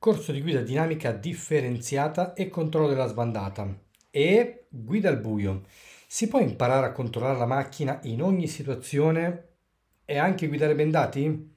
corso 0.00 0.32
di 0.32 0.40
guida 0.40 0.62
dinamica 0.62 1.12
differenziata 1.12 2.32
e 2.32 2.48
controllo 2.48 2.88
della 2.88 3.06
sbandata 3.06 3.68
e 4.10 4.64
guida 4.70 5.10
al 5.10 5.20
buio. 5.20 5.64
Si 6.06 6.26
può 6.26 6.40
imparare 6.40 6.86
a 6.86 6.92
controllare 6.92 7.36
la 7.36 7.44
macchina 7.44 8.00
in 8.04 8.22
ogni 8.22 8.46
situazione 8.46 9.48
e 10.06 10.16
anche 10.16 10.48
guidare 10.48 10.74
bendati? 10.74 11.54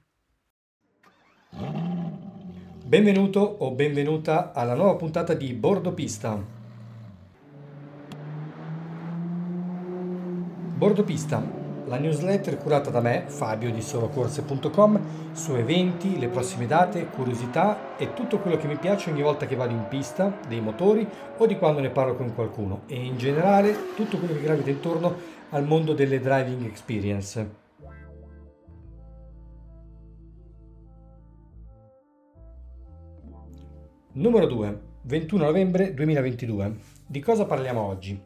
Benvenuto 2.84 3.40
o 3.40 3.70
benvenuta 3.70 4.52
alla 4.52 4.74
nuova 4.74 4.96
puntata 4.96 5.32
di 5.32 5.54
Bordo 5.54 5.94
Pista. 5.94 6.38
Bordo 10.76 11.02
Pista 11.02 11.63
la 11.86 11.98
newsletter 11.98 12.56
curata 12.56 12.90
da 12.90 13.00
me, 13.00 13.24
Fabio 13.26 13.70
di 13.70 13.82
solocorse.com, 13.82 15.32
su 15.32 15.54
eventi, 15.54 16.18
le 16.18 16.28
prossime 16.28 16.66
date, 16.66 17.06
curiosità 17.06 17.96
e 17.96 18.14
tutto 18.14 18.38
quello 18.38 18.56
che 18.56 18.66
mi 18.66 18.76
piace 18.76 19.10
ogni 19.10 19.22
volta 19.22 19.46
che 19.46 19.56
vado 19.56 19.72
in 19.72 19.86
pista, 19.88 20.38
dei 20.48 20.60
motori 20.60 21.06
o 21.36 21.46
di 21.46 21.56
quando 21.56 21.80
ne 21.80 21.90
parlo 21.90 22.14
con 22.14 22.34
qualcuno 22.34 22.82
e 22.86 22.96
in 22.96 23.18
generale 23.18 23.94
tutto 23.94 24.18
quello 24.18 24.34
che 24.34 24.42
gravita 24.42 24.70
intorno 24.70 25.14
al 25.50 25.64
mondo 25.64 25.92
delle 25.92 26.20
driving 26.20 26.64
experience. 26.64 27.62
Numero 34.12 34.46
2, 34.46 34.80
21 35.02 35.44
novembre 35.44 35.92
2022. 35.92 36.76
Di 37.06 37.20
cosa 37.20 37.44
parliamo 37.44 37.80
oggi? 37.80 38.22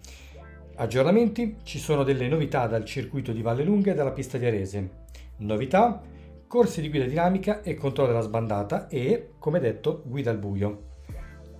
Aggiornamenti, 0.81 1.57
ci 1.65 1.81
sono 1.81 2.05
delle 2.05 2.29
novità 2.29 2.69
dal 2.69 2.85
circuito 2.85 3.33
di 3.33 3.43
Valle 3.43 3.65
Lunga 3.65 3.91
e 3.91 3.95
dalla 3.97 4.13
pista 4.13 4.39
di 4.39 4.47
Arese. 4.47 4.91
Novità, 5.39 6.01
corsi 6.47 6.81
di 6.81 6.89
guida 6.89 7.05
dinamica 7.05 7.63
e 7.63 7.75
controllo 7.75 8.11
della 8.11 8.23
sbandata 8.23 8.87
e, 8.87 9.31
come 9.41 9.59
detto, 9.59 10.05
guida 10.07 10.31
al 10.31 10.39
buio. 10.39 10.83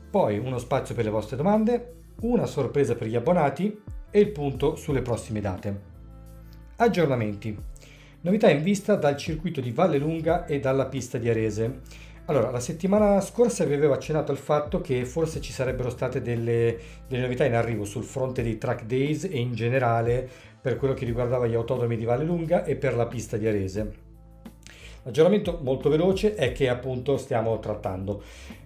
Poi 0.09 0.39
uno 0.39 0.59
spazio 0.59 0.95
per 0.95 1.03
le 1.03 1.11
vostre 1.11 1.37
domande, 1.37 1.95
una 2.21 2.47
sorpresa 2.47 2.95
per 2.95 3.09
gli 3.09 3.17
abbonati 3.17 3.83
e 4.09 4.21
il 4.21 4.31
punto 4.31 4.77
sulle 4.77 5.03
prossime 5.03 5.41
date. 5.41 5.81
Aggiornamenti. 6.77 7.59
Novità 8.21 8.49
in 8.49 8.63
vista 8.63 8.95
dal 8.95 9.17
circuito 9.17 9.61
di 9.61 9.73
Valle 9.73 9.99
Lunga 9.99 10.47
e 10.47 10.61
dalla 10.61 10.87
pista 10.87 11.19
di 11.19 11.29
Arese. 11.29 11.81
Allora, 12.29 12.51
la 12.51 12.61
settimana 12.61 13.23
scorsa 13.23 13.65
vi 13.65 13.73
avevo 13.73 13.95
accennato 13.95 14.33
al 14.33 14.37
fatto 14.37 14.83
che 14.83 15.07
forse 15.07 15.41
ci 15.41 15.51
sarebbero 15.51 15.89
state 15.89 16.21
delle, 16.21 16.77
delle, 17.09 17.23
novità 17.23 17.47
in 17.47 17.55
arrivo 17.55 17.87
sul 17.87 18.05
fronte 18.05 18.43
dei 18.43 18.59
track 18.59 18.85
days 18.85 19.25
e 19.25 19.39
in 19.39 19.55
generale 19.55 20.29
per 20.61 20.77
quello 20.77 20.93
che 20.93 21.07
riguardava 21.07 21.47
gli 21.47 21.55
autodromi 21.55 21.97
di 21.97 22.05
Valle 22.05 22.25
Lunga 22.25 22.65
e 22.65 22.77
per 22.77 22.95
la 22.95 23.07
pista 23.07 23.39
di 23.39 23.47
Arese. 23.47 23.93
L'aggiornamento 25.05 25.59
molto 25.63 25.89
veloce 25.89 26.35
è 26.35 26.53
che 26.53 26.69
appunto 26.69 27.17
stiamo 27.17 27.59
trattando. 27.61 28.23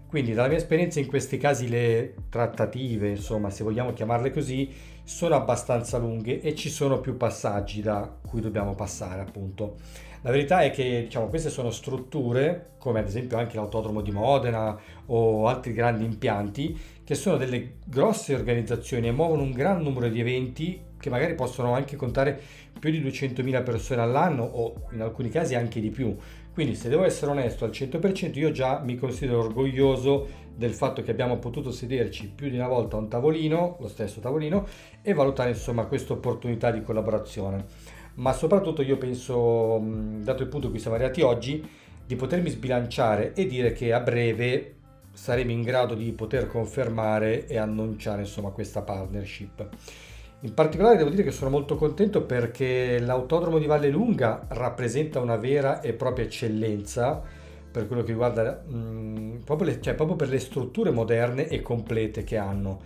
Quindi 0.09 0.33
dalla 0.33 0.49
mia 0.49 0.57
esperienza 0.57 0.99
in 0.99 1.07
questi 1.07 1.39
casi 1.39 1.69
le 1.69 2.15
trattative, 2.31 3.11
insomma, 3.11 3.49
se 3.49 3.63
vogliamo 3.63 3.93
chiamarle 3.93 4.33
così, 4.33 4.71
sono 5.05 5.37
abbastanza 5.37 5.99
lunghe 5.99 6.41
e 6.41 6.57
ci 6.57 6.69
sono 6.69 7.01
più 7.01 7.17
passaggi 7.17 7.81
da 7.81 8.13
cui 8.27 8.41
dobbiamo 8.41 8.75
passare, 8.75 9.21
appunto. 9.21 9.77
La 10.25 10.31
verità 10.31 10.61
è 10.63 10.71
che 10.71 11.03
diciamo, 11.03 11.27
queste 11.27 11.51
sono 11.51 11.73
strutture, 11.73 12.75
come 12.79 13.01
ad 13.01 13.07
esempio 13.09 13.39
anche 13.39 13.57
l'autodromo 13.57 14.03
di 14.03 14.13
Modena 14.13 14.79
o 15.07 15.49
altri 15.49 15.73
grandi 15.73 16.05
impianti, 16.05 16.79
che 17.03 17.17
sono 17.17 17.37
delle 17.37 17.79
grosse 17.85 18.33
organizzazioni 18.33 19.09
e 19.09 19.13
muovono 19.13 19.43
un 19.43 19.51
gran 19.51 19.83
numero 19.83 20.09
di 20.09 20.21
eventi 20.21 20.81
che 20.97 21.11
magari 21.11 21.35
possono 21.35 21.75
anche 21.75 21.97
contare 21.97 22.41
più 22.79 22.93
di 22.93 23.03
200.000 23.03 23.65
persone 23.65 24.01
all'anno 24.01 24.45
o 24.45 24.87
in 24.93 25.01
alcuni 25.01 25.29
casi 25.29 25.57
anche 25.57 25.81
di 25.81 25.91
più. 25.91 26.17
Quindi 26.55 26.77
se 26.77 26.89
devo 26.89 27.03
essere 27.03 27.33
onesto 27.33 27.65
al 27.65 27.71
100% 27.71 28.39
io 28.39 28.53
già 28.53 28.79
mi 28.79 28.95
considero 28.95 29.41
orgoglioso 29.41 30.29
del 30.55 30.73
fatto 30.73 31.03
che 31.03 31.11
abbiamo 31.11 31.39
potuto 31.39 31.73
sederci 31.73 32.29
più 32.29 32.49
di 32.49 32.57
una 32.57 32.69
volta 32.69 32.95
a 32.95 33.01
un 33.01 33.09
tavolino, 33.09 33.77
lo 33.81 33.89
stesso 33.89 34.21
tavolino, 34.21 34.67
e 35.03 35.15
valutare 35.15 35.51
insomma 35.51 35.87
questa 35.87 36.13
opportunità 36.13 36.71
di 36.71 36.83
collaborazione 36.83 37.65
ma 38.15 38.33
soprattutto 38.33 38.83
io 38.83 38.99
penso, 38.99 39.81
dato 40.23 40.43
il 40.43 40.49
punto 40.49 40.67
in 40.67 40.73
cui 40.73 40.81
siamo 40.81 40.97
arrivati 40.97 41.23
oggi, 41.23 41.67
di 42.07 42.17
potermi 42.17 42.51
sbilanciare 42.51 43.33
e 43.35 43.47
dire 43.47 43.73
che 43.73 43.93
a 43.93 44.01
breve 44.01 44.75
saremo 45.13 45.51
in 45.51 45.63
grado 45.63 45.95
di 45.95 46.11
poter 46.13 46.47
confermare 46.47 47.47
e 47.47 47.59
annunciare 47.59 48.23
insomma 48.23 48.51
questa 48.51 48.83
partnership. 48.83 49.69
In 50.41 50.55
particolare 50.55 50.97
devo 50.97 51.11
dire 51.11 51.23
che 51.23 51.31
sono 51.31 51.51
molto 51.51 51.77
contento 51.77 52.23
perché 52.23 52.99
l'autodromo 52.99 53.59
di 53.59 53.67
Valle 53.67 53.89
Lunga 53.91 54.47
rappresenta 54.49 55.21
una 55.21 55.37
vera 55.37 55.81
e 55.81 55.93
propria 55.93 56.25
eccellenza 56.25 57.23
per 57.71 57.87
quello 57.87 58.03
che 58.03 58.11
riguarda 58.11 58.63
mh, 58.67 59.43
proprio, 59.45 59.69
le, 59.69 59.81
cioè, 59.81 59.95
proprio 59.95 60.17
per 60.17 60.29
le 60.29 60.41
strutture 60.41 60.91
moderne 60.91 61.47
e 61.47 61.63
complete 61.63 62.25
che 62.25 62.37
hanno. 62.37 62.81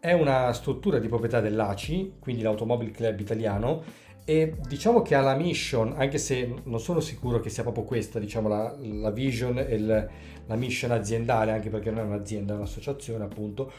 È 0.00 0.12
una 0.12 0.52
struttura 0.52 0.98
di 0.98 1.08
proprietà 1.08 1.40
dell'ACI, 1.40 2.14
quindi 2.18 2.42
l'Automobile 2.42 2.90
Club 2.90 3.20
italiano, 3.20 3.82
e 4.24 4.54
diciamo 4.66 5.02
che 5.02 5.14
ha 5.14 5.20
la 5.20 5.34
mission, 5.34 5.94
anche 5.96 6.16
se 6.18 6.52
non 6.64 6.80
sono 6.80 7.00
sicuro 7.00 7.40
che 7.40 7.50
sia 7.50 7.62
proprio 7.62 7.84
questa, 7.84 8.18
diciamo 8.18 8.48
la, 8.48 8.74
la 8.78 9.10
vision 9.10 9.58
e 9.58 9.74
il, 9.74 10.08
la 10.46 10.56
mission 10.56 10.92
aziendale, 10.92 11.52
anche 11.52 11.68
perché 11.68 11.90
non 11.90 12.00
è 12.00 12.06
un'azienda, 12.06 12.54
è 12.54 12.56
un'associazione 12.56 13.24
appunto, 13.24 13.70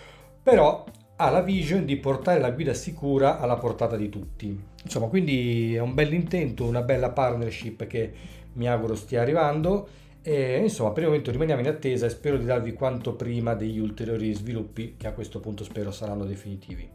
però 0.43 0.85
ha 1.17 1.29
la 1.29 1.41
vision 1.41 1.85
di 1.85 1.95
portare 1.97 2.39
la 2.39 2.51
guida 2.51 2.73
sicura 2.73 3.39
alla 3.39 3.55
portata 3.55 3.95
di 3.95 4.09
tutti. 4.09 4.57
Insomma, 4.83 5.07
quindi 5.07 5.73
è 5.73 5.79
un 5.79 5.93
bel 5.93 6.13
intento, 6.13 6.65
una 6.65 6.81
bella 6.81 7.09
partnership 7.09 7.87
che 7.87 8.13
mi 8.53 8.67
auguro 8.67 8.95
stia 8.95 9.21
arrivando 9.21 9.87
e 10.21 10.57
insomma 10.57 10.91
per 10.91 11.03
il 11.03 11.09
momento 11.09 11.31
rimaniamo 11.31 11.61
in 11.61 11.67
attesa 11.67 12.05
e 12.05 12.09
spero 12.09 12.37
di 12.37 12.45
darvi 12.45 12.73
quanto 12.73 13.13
prima 13.13 13.53
degli 13.53 13.79
ulteriori 13.79 14.33
sviluppi 14.33 14.95
che 14.97 15.07
a 15.07 15.13
questo 15.13 15.39
punto 15.39 15.63
spero 15.63 15.91
saranno 15.91 16.25
definitivi. 16.25 16.89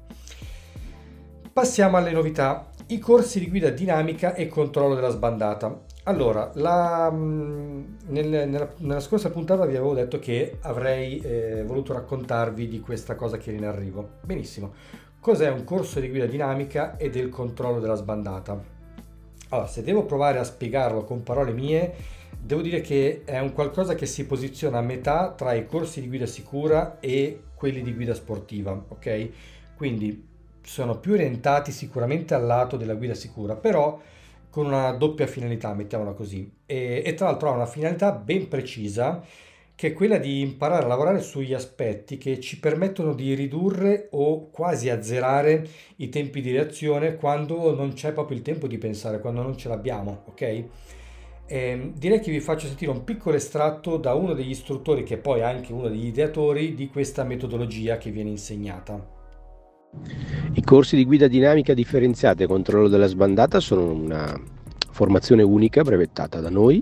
Passiamo 1.52 1.96
alle 1.96 2.12
novità 2.12 2.70
i 2.90 2.98
corsi 2.98 3.38
di 3.38 3.48
guida 3.48 3.70
dinamica 3.70 4.34
e 4.34 4.48
controllo 4.48 4.94
della 4.94 5.10
sbandata. 5.10 5.82
Allora, 6.04 6.50
la, 6.54 7.08
mm, 7.10 7.82
nel, 8.08 8.28
nella, 8.28 8.68
nella, 8.78 9.00
scorsa 9.00 9.30
puntata 9.30 9.64
vi 9.64 9.76
avevo 9.76 9.94
detto 9.94 10.18
che 10.18 10.58
avrei 10.62 11.20
eh, 11.20 11.62
voluto 11.64 11.92
raccontarvi 11.92 12.66
di 12.66 12.80
questa 12.80 13.14
cosa 13.14 13.36
che 13.36 13.50
era 13.50 13.58
in 13.58 13.64
arrivo. 13.64 14.18
Benissimo. 14.22 14.74
Cos'è 15.20 15.48
un 15.50 15.62
corso 15.62 16.00
di 16.00 16.08
guida 16.08 16.26
dinamica 16.26 16.96
e 16.96 17.10
del 17.10 17.28
controllo 17.28 17.78
della 17.78 17.94
sbandata? 17.94 18.60
Allora, 19.50 19.68
se 19.68 19.82
devo 19.82 20.04
provare 20.04 20.38
a 20.38 20.44
spiegarlo 20.44 21.04
con 21.04 21.22
parole 21.22 21.52
mie, 21.52 21.94
devo 22.40 22.60
dire 22.60 22.80
che 22.80 23.22
è 23.24 23.38
un 23.38 23.52
qualcosa 23.52 23.94
che 23.94 24.06
si 24.06 24.26
posiziona 24.26 24.78
a 24.78 24.82
metà 24.82 25.32
tra 25.36 25.52
i 25.52 25.66
corsi 25.66 26.00
di 26.00 26.08
guida 26.08 26.26
sicura 26.26 26.98
e 26.98 27.42
quelli 27.54 27.82
di 27.82 27.94
guida 27.94 28.14
sportiva, 28.14 28.72
ok? 28.88 29.28
Quindi 29.76 30.28
sono 30.62 30.98
più 30.98 31.12
orientati 31.12 31.72
sicuramente 31.72 32.34
al 32.34 32.44
lato 32.44 32.76
della 32.76 32.94
guida 32.94 33.14
sicura, 33.14 33.56
però 33.56 34.00
con 34.50 34.66
una 34.66 34.90
doppia 34.92 35.26
finalità, 35.26 35.72
mettiamola 35.74 36.12
così. 36.12 36.50
E, 36.66 37.02
e 37.04 37.14
tra 37.14 37.26
l'altro 37.26 37.50
ha 37.50 37.54
una 37.54 37.66
finalità 37.66 38.12
ben 38.12 38.48
precisa 38.48 39.24
che 39.74 39.88
è 39.88 39.92
quella 39.94 40.18
di 40.18 40.40
imparare 40.40 40.84
a 40.84 40.88
lavorare 40.88 41.22
sugli 41.22 41.54
aspetti 41.54 42.18
che 42.18 42.38
ci 42.38 42.60
permettono 42.60 43.14
di 43.14 43.32
ridurre 43.34 44.08
o 44.10 44.50
quasi 44.50 44.90
azzerare 44.90 45.66
i 45.96 46.10
tempi 46.10 46.42
di 46.42 46.52
reazione 46.52 47.16
quando 47.16 47.74
non 47.74 47.94
c'è 47.94 48.12
proprio 48.12 48.36
il 48.36 48.42
tempo 48.42 48.66
di 48.66 48.76
pensare, 48.76 49.20
quando 49.20 49.40
non 49.40 49.56
ce 49.56 49.68
l'abbiamo, 49.68 50.24
ok? 50.26 50.42
E 50.42 50.66
ehm, 51.46 51.94
direi 51.94 52.20
che 52.20 52.30
vi 52.30 52.40
faccio 52.40 52.66
sentire 52.66 52.90
un 52.90 53.04
piccolo 53.04 53.36
estratto 53.36 53.96
da 53.96 54.12
uno 54.12 54.34
degli 54.34 54.50
istruttori, 54.50 55.02
che 55.02 55.16
poi 55.16 55.40
è 55.40 55.44
anche 55.44 55.72
uno 55.72 55.88
degli 55.88 56.08
ideatori 56.08 56.74
di 56.74 56.88
questa 56.88 57.24
metodologia 57.24 57.96
che 57.96 58.10
viene 58.10 58.28
insegnata. 58.28 59.19
I 60.52 60.62
corsi 60.62 60.94
di 60.94 61.04
guida 61.04 61.26
dinamica 61.26 61.74
differenziata 61.74 62.44
e 62.44 62.46
controllo 62.46 62.86
della 62.86 63.08
sbandata 63.08 63.58
sono 63.58 63.90
una 63.90 64.40
formazione 64.92 65.42
unica 65.42 65.82
brevettata 65.82 66.38
da 66.38 66.48
noi 66.48 66.80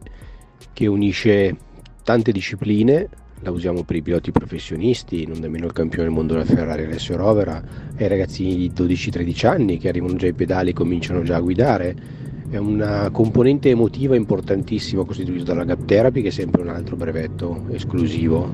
che 0.75 0.87
unisce 0.87 1.57
tante 2.05 2.33
discipline, 2.33 3.09
la 3.41 3.51
usiamo 3.51 3.83
per 3.85 3.97
i 3.97 4.03
piloti 4.03 4.31
professionisti, 4.31 5.27
non 5.27 5.38
nemmeno 5.38 5.65
il 5.65 5.73
campione 5.73 6.05
del 6.05 6.12
mondo 6.12 6.35
della 6.35 6.44
Ferrari 6.44 6.85
Alessio 6.85 7.17
Rovera, 7.17 7.62
ai 7.97 8.09
ragazzini 8.09 8.56
di 8.56 8.71
12-13 8.75 9.47
anni 9.47 9.79
che 9.79 9.88
arrivano 9.88 10.17
già 10.17 10.27
ai 10.27 10.35
pedali 10.35 10.71
e 10.71 10.75
cominciano 10.75 11.23
già 11.23 11.37
a 11.37 11.41
guidare. 11.41 11.97
È 12.50 12.59
una 12.59 13.09
componente 13.11 13.71
emotiva 13.71 14.17
importantissima 14.17 15.05
costituita 15.05 15.44
dalla 15.44 15.65
Gap 15.65 15.87
Therapy 15.87 16.21
che 16.21 16.29
è 16.29 16.32
sempre 16.32 16.61
un 16.61 16.69
altro 16.69 16.97
brevetto 16.97 17.65
esclusivo 17.71 18.50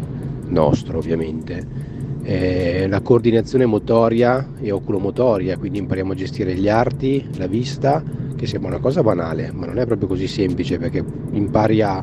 nostro 0.47 0.99
ovviamente 0.99 1.94
eh, 2.25 2.87
la 2.89 3.03
coordinazione 3.03 3.67
motoria 3.67 4.53
e 4.61 4.73
oculomotoria, 4.73 5.59
quindi 5.59 5.79
impariamo 5.79 6.13
a 6.13 6.17
gestire 6.17 6.55
gli 6.55 6.69
arti, 6.69 7.29
la 7.37 7.47
vista, 7.47 8.03
che 8.35 8.47
sembra 8.47 8.71
una 8.71 8.81
cosa 8.81 9.03
banale, 9.03 9.53
ma 9.53 9.67
non 9.67 9.79
è 9.79 9.87
proprio 9.87 10.09
così 10.09 10.27
semplice 10.27 10.79
perché 10.79 11.05
impari 11.33 11.83
a 11.83 12.03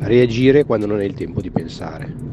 reagire 0.00 0.64
quando 0.64 0.86
non 0.86 0.98
hai 0.98 1.06
il 1.06 1.14
tempo 1.14 1.40
di 1.40 1.50
pensare. 1.50 2.28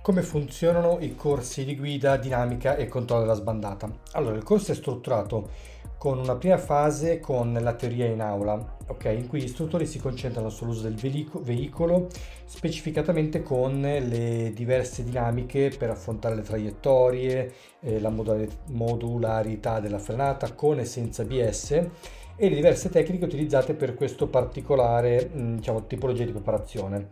Come 0.00 0.22
funzionano 0.22 0.98
i 1.00 1.14
corsi 1.14 1.64
di 1.64 1.76
guida 1.76 2.16
dinamica 2.16 2.76
e 2.76 2.88
controllo 2.88 3.22
della 3.22 3.34
sbandata? 3.34 3.90
Allora, 4.12 4.36
il 4.36 4.44
corso 4.44 4.72
è 4.72 4.74
strutturato 4.74 5.50
con 5.98 6.18
una 6.18 6.36
prima 6.36 6.58
fase 6.58 7.18
con 7.18 7.52
la 7.60 7.72
teoria 7.74 8.06
in 8.06 8.20
aula, 8.20 8.75
okay, 8.86 9.16
in 9.16 9.26
cui 9.26 9.40
gli 9.40 9.44
istruttori 9.44 9.86
si 9.86 9.98
concentrano 9.98 10.48
sull'uso 10.48 10.82
del 10.82 10.94
veicolo, 10.94 12.08
specificatamente 12.44 13.42
con 13.42 13.80
le 13.80 14.52
diverse 14.54 15.04
dinamiche 15.04 15.72
per 15.76 15.90
affrontare 15.90 16.34
le 16.34 16.42
traiettorie, 16.42 17.52
eh, 17.80 18.00
la 18.00 18.10
modularità 18.10 19.80
della 19.80 19.98
frenata 19.98 20.52
con 20.54 20.78
e 20.78 20.84
senza 20.84 21.24
BS 21.24 21.88
e 22.36 22.48
le 22.48 22.54
diverse 22.54 22.90
tecniche 22.90 23.24
utilizzate 23.24 23.74
per 23.74 23.94
questo 23.94 24.28
particolare 24.28 25.30
diciamo, 25.32 25.86
tipologia 25.86 26.24
di 26.24 26.32
preparazione. 26.32 27.08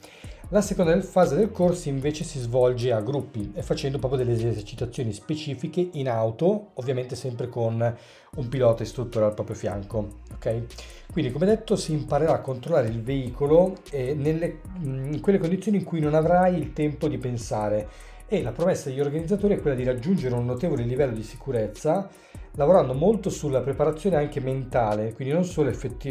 La 0.51 0.61
seconda 0.61 1.01
fase 1.01 1.37
del 1.37 1.51
corso 1.51 1.89
invece 1.89 2.23
si 2.23 2.39
svolge 2.39 2.93
a 2.93 3.01
gruppi 3.01 3.53
e 3.55 3.63
facendo 3.63 3.99
proprio 3.99 4.23
delle 4.23 4.37
esercitazioni 4.37 5.13
specifiche 5.13 5.89
in 5.93 6.09
auto, 6.09 6.73
ovviamente 6.75 7.17
sempre 7.17 7.49
con 7.49 7.97
un 8.37 8.49
pilota 8.49 8.83
istruttore 8.83 9.25
al 9.25 9.35
proprio 9.35 9.57
fianco. 9.57 10.19
Okay? 10.35 10.67
Quindi 11.11 11.33
come 11.33 11.47
detto 11.47 11.77
si 11.77 11.93
imparerà 11.93 12.35
a 12.35 12.41
controllare 12.41 12.89
il 12.89 13.03
veicolo 13.03 13.79
nelle, 13.93 14.61
in 14.83 15.19
quelle 15.23 15.39
condizioni 15.39 15.79
in 15.79 15.85
cui 15.85 16.01
non 16.01 16.15
avrai 16.15 16.57
il 16.57 16.75
tempo 16.75 17.09
di 17.09 17.17
pensare 17.17 17.89
e 18.27 18.43
la 18.43 18.53
promessa 18.53 18.91
degli 18.91 19.01
organizzatori 19.01 19.55
è 19.55 19.61
quella 19.61 19.77
di 19.77 19.85
raggiungere 19.85 20.35
un 20.35 20.45
notevole 20.45 20.85
livello 20.85 21.15
di 21.15 21.23
sicurezza 21.23 22.09
lavorando 22.57 22.95
molto 22.95 23.31
sulla 23.31 23.61
preparazione 23.61 24.17
anche 24.17 24.41
mentale, 24.41 25.13
quindi 25.13 25.35
non 25.35 25.45
solo 25.45 25.71
effetti, 25.71 26.11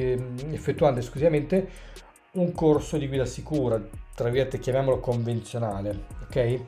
effettuando 0.51 0.99
esclusivamente 0.99 1.67
un 2.33 2.51
corso 2.51 2.97
di 2.97 3.07
guida 3.07 3.25
sicura, 3.25 3.81
tra 4.15 4.29
virgolette 4.29 4.59
chiamiamolo 4.59 4.99
convenzionale, 4.99 6.05
ok? 6.23 6.59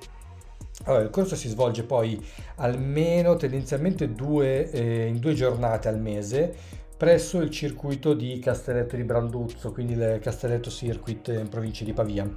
Allora, 0.83 1.03
il 1.03 1.09
corso 1.09 1.35
si 1.35 1.47
svolge 1.47 1.83
poi 1.83 2.23
almeno 2.55 3.35
tendenzialmente 3.35 4.11
due, 4.11 4.69
eh, 4.71 5.07
in 5.07 5.19
due 5.19 5.33
giornate 5.33 5.87
al 5.87 5.99
mese 5.99 6.53
presso 6.97 7.39
il 7.39 7.49
circuito 7.49 8.13
di 8.13 8.39
Castelletto 8.39 8.95
di 8.95 9.03
Branduzzo, 9.03 9.71
quindi 9.71 9.93
il 9.93 10.19
Castelletto 10.21 10.69
Circuit 10.69 11.27
in 11.27 11.49
provincia 11.49 11.83
di 11.83 11.93
Pavia. 11.93 12.29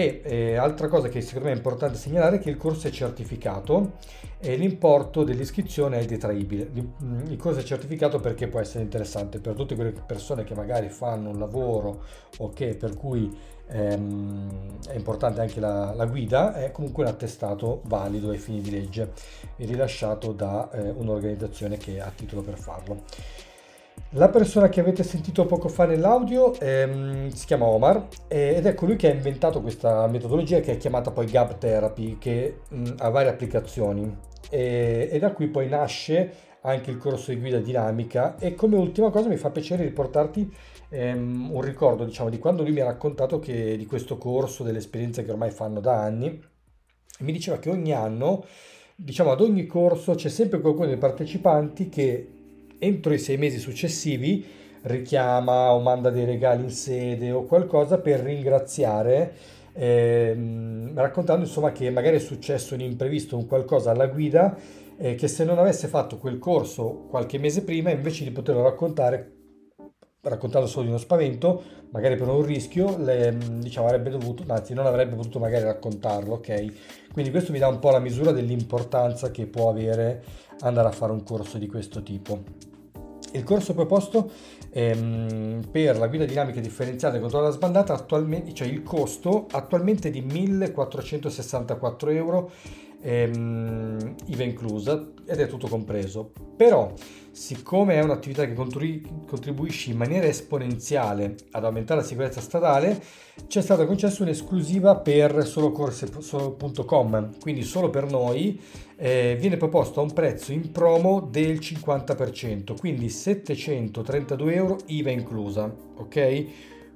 E 0.00 0.22
eh, 0.24 0.56
altra 0.56 0.88
cosa 0.88 1.08
che 1.08 1.20
secondo 1.20 1.48
me 1.48 1.52
è 1.52 1.56
importante 1.56 1.98
segnalare 1.98 2.36
è 2.36 2.38
che 2.38 2.48
il 2.48 2.56
corso 2.56 2.88
è 2.88 2.90
certificato 2.90 3.98
e 4.38 4.56
l'importo 4.56 5.24
dell'iscrizione 5.24 5.98
è 5.98 6.06
detraibile. 6.06 6.70
Mm, 6.72 7.26
il 7.26 7.36
corso 7.36 7.60
è 7.60 7.62
certificato 7.62 8.18
perché 8.18 8.48
può 8.48 8.60
essere 8.60 8.82
interessante 8.82 9.40
per 9.40 9.54
tutte 9.54 9.74
quelle 9.74 9.92
persone 9.92 10.44
che 10.44 10.54
magari 10.54 10.88
fanno 10.88 11.28
un 11.28 11.38
lavoro 11.38 12.02
o 12.38 12.48
che 12.48 12.76
per 12.76 12.96
cui 12.96 13.30
ehm, 13.68 14.78
è 14.88 14.94
importante 14.94 15.42
anche 15.42 15.60
la, 15.60 15.92
la, 15.92 16.06
guida, 16.06 16.54
è 16.54 16.70
comunque 16.70 17.02
un 17.02 17.10
attestato 17.10 17.82
valido 17.84 18.30
ai 18.30 18.38
fini 18.38 18.62
di 18.62 18.70
legge 18.70 19.12
e 19.54 19.66
rilasciato 19.66 20.32
da 20.32 20.70
eh, 20.70 20.88
un'organizzazione 20.88 21.76
che 21.76 22.00
ha 22.00 22.10
titolo 22.14 22.40
per 22.40 22.56
farlo. 22.56 23.02
La 24.14 24.28
persona 24.28 24.68
che 24.68 24.80
avete 24.80 25.04
sentito 25.04 25.46
poco 25.46 25.68
fa 25.68 25.86
nell'audio 25.86 26.58
ehm, 26.58 27.28
si 27.28 27.46
chiama 27.46 27.66
Omar 27.66 28.08
ed 28.26 28.66
è 28.66 28.74
colui 28.74 28.96
che 28.96 29.08
ha 29.08 29.14
inventato 29.14 29.60
questa 29.60 30.08
metodologia 30.08 30.58
che 30.58 30.72
è 30.72 30.76
chiamata 30.78 31.12
poi 31.12 31.26
Gap 31.26 31.58
Therapy, 31.58 32.18
che 32.18 32.62
mh, 32.68 32.94
ha 32.98 33.08
varie 33.08 33.30
applicazioni 33.30 34.12
e, 34.50 35.08
e, 35.12 35.18
da 35.20 35.30
qui 35.32 35.46
poi 35.46 35.68
nasce 35.68 36.32
anche 36.62 36.90
il 36.90 36.96
corso 36.96 37.30
di 37.30 37.38
guida 37.38 37.60
dinamica 37.60 38.36
e 38.36 38.56
come 38.56 38.76
ultima 38.76 39.10
cosa 39.10 39.28
mi 39.28 39.36
fa 39.36 39.50
piacere 39.50 39.84
riportarti 39.84 40.52
ehm, 40.88 41.50
un 41.52 41.60
ricordo 41.60 42.04
diciamo, 42.04 42.30
di 42.30 42.38
quando 42.40 42.64
lui 42.64 42.72
mi 42.72 42.80
ha 42.80 42.86
raccontato 42.86 43.38
che, 43.38 43.76
di 43.76 43.86
questo 43.86 44.18
corso, 44.18 44.64
delle 44.64 44.78
esperienze 44.78 45.24
che 45.24 45.30
ormai 45.30 45.52
fanno 45.52 45.78
da 45.78 46.02
anni. 46.02 46.42
Mi 47.20 47.30
diceva 47.30 47.58
che 47.58 47.70
ogni 47.70 47.92
anno, 47.92 48.44
diciamo 48.96 49.30
ad 49.30 49.40
ogni 49.40 49.66
corso, 49.66 50.14
c'è 50.16 50.28
sempre 50.28 50.60
qualcuno 50.60 50.88
dei 50.88 50.98
partecipanti 50.98 51.88
che 51.88 52.34
entro 52.80 53.14
i 53.14 53.18
sei 53.18 53.36
mesi 53.36 53.58
successivi 53.58 54.44
richiama 54.82 55.72
o 55.72 55.80
manda 55.80 56.10
dei 56.10 56.24
regali 56.24 56.62
in 56.64 56.70
sede 56.70 57.30
o 57.30 57.44
qualcosa 57.44 57.98
per 57.98 58.20
ringraziare, 58.20 59.34
ehm, 59.72 60.94
raccontando 60.94 61.44
insomma 61.44 61.72
che 61.72 61.90
magari 61.90 62.16
è 62.16 62.20
successo 62.20 62.74
un 62.74 62.80
imprevisto, 62.80 63.36
un 63.36 63.46
qualcosa 63.46 63.90
alla 63.90 64.06
guida, 64.06 64.56
eh, 64.96 65.14
che 65.14 65.28
se 65.28 65.44
non 65.44 65.58
avesse 65.58 65.86
fatto 65.86 66.18
quel 66.18 66.38
corso 66.38 67.06
qualche 67.08 67.38
mese 67.38 67.62
prima, 67.62 67.90
invece 67.90 68.24
di 68.24 68.30
poterlo 68.30 68.62
raccontare, 68.62 69.39
raccontando 70.22 70.66
solo 70.66 70.84
di 70.84 70.90
uno 70.90 70.98
spavento, 70.98 71.62
magari 71.90 72.16
per 72.16 72.28
un 72.28 72.42
rischio, 72.42 72.98
le, 72.98 73.36
diciamo, 73.58 73.86
avrebbe 73.86 74.10
dovuto, 74.10 74.44
anzi 74.48 74.74
non 74.74 74.86
avrebbe 74.86 75.16
potuto 75.16 75.38
magari 75.38 75.64
raccontarlo, 75.64 76.34
ok? 76.34 77.12
Quindi 77.12 77.30
questo 77.30 77.52
mi 77.52 77.58
dà 77.58 77.68
un 77.68 77.78
po' 77.78 77.90
la 77.90 77.98
misura 77.98 78.32
dell'importanza 78.32 79.30
che 79.30 79.46
può 79.46 79.70
avere 79.70 80.22
andare 80.60 80.88
a 80.88 80.92
fare 80.92 81.12
un 81.12 81.22
corso 81.22 81.58
di 81.58 81.66
questo 81.66 82.02
tipo. 82.02 82.68
Il 83.32 83.44
corso 83.44 83.74
proposto 83.74 84.30
ehm, 84.70 85.68
per 85.70 85.96
la 85.96 86.08
guida 86.08 86.24
dinamica 86.24 86.60
differenziata 86.60 87.16
e 87.16 87.20
controllo 87.20 87.44
della 87.44 87.56
sbandata, 87.56 87.94
attualmente, 87.94 88.52
cioè 88.52 88.66
il 88.66 88.82
costo 88.82 89.46
attualmente 89.50 90.08
è 90.08 90.10
di 90.10 90.20
1464 90.20 92.10
euro, 92.10 92.50
ehm, 93.00 94.14
IVA 94.26 94.42
inclusa, 94.42 95.12
ed 95.24 95.40
è 95.40 95.46
tutto 95.46 95.68
compreso. 95.68 96.32
Però, 96.56 96.92
siccome 97.32 97.94
è 97.94 98.02
un'attività 98.02 98.44
che 98.46 98.54
contribuisce 98.54 99.90
in 99.90 99.96
maniera 99.96 100.26
esponenziale 100.26 101.36
ad 101.52 101.64
aumentare 101.64 102.00
la 102.00 102.06
sicurezza 102.06 102.40
stradale, 102.40 103.02
ci 103.46 103.58
è 103.58 103.62
stata 103.62 103.86
concessa 103.86 104.22
un'esclusiva 104.22 104.96
per 104.96 105.46
solocorse.com, 105.46 107.38
quindi 107.40 107.62
solo 107.62 107.90
per 107.90 108.10
noi 108.10 108.60
eh, 108.96 109.36
viene 109.38 109.56
proposto 109.56 110.00
a 110.00 110.02
un 110.02 110.12
prezzo 110.12 110.52
in 110.52 110.72
promo 110.72 111.20
del 111.20 111.58
50%, 111.58 112.76
quindi 112.78 113.08
732 113.08 114.54
euro 114.54 114.78
IVA 114.86 115.10
inclusa, 115.10 115.74
ok? 115.96 116.46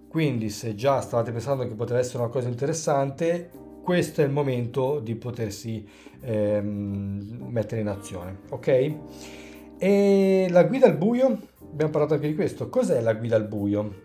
Quindi 0.09 0.51
se 0.51 0.75
già 0.75 1.01
stavate 1.01 1.33
pensando 1.33 1.67
che 1.67 1.75
poteva 1.75 1.99
essere 1.99 2.19
una 2.19 2.31
cosa 2.31 2.49
interessante, 2.49 3.51
questo 3.83 4.23
è 4.23 4.25
il 4.25 4.31
momento 4.31 5.01
di 5.01 5.15
potersi 5.15 5.87
ehm, 6.21 7.49
mettere 7.51 7.81
in 7.81 7.89
azione, 7.89 8.39
ok? 8.51 8.95
E 9.79 10.47
la 10.51 10.65
guida 10.65 10.87
al 10.87 10.97
buio, 10.97 11.39
abbiamo 11.73 11.91
parlato 11.91 12.15
anche 12.15 12.29
di 12.29 12.35
questo, 12.35 12.69
cos'è 12.69 13.01
la 13.01 13.15
guida 13.15 13.37
al 13.37 13.47
buio? 13.47 14.03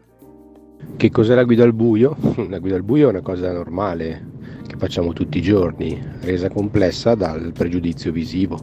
Che 0.95 1.09
cos'è 1.09 1.35
la 1.35 1.43
guida 1.43 1.63
al 1.63 1.73
buio? 1.73 2.15
La 2.49 2.59
guida 2.59 2.75
al 2.75 2.83
buio 2.83 3.07
è 3.07 3.11
una 3.11 3.21
cosa 3.21 3.51
normale 3.51 4.37
che 4.67 4.77
facciamo 4.77 5.13
tutti 5.13 5.37
i 5.37 5.41
giorni, 5.41 6.01
resa 6.21 6.49
complessa 6.49 7.15
dal 7.15 7.51
pregiudizio 7.53 8.11
visivo. 8.11 8.59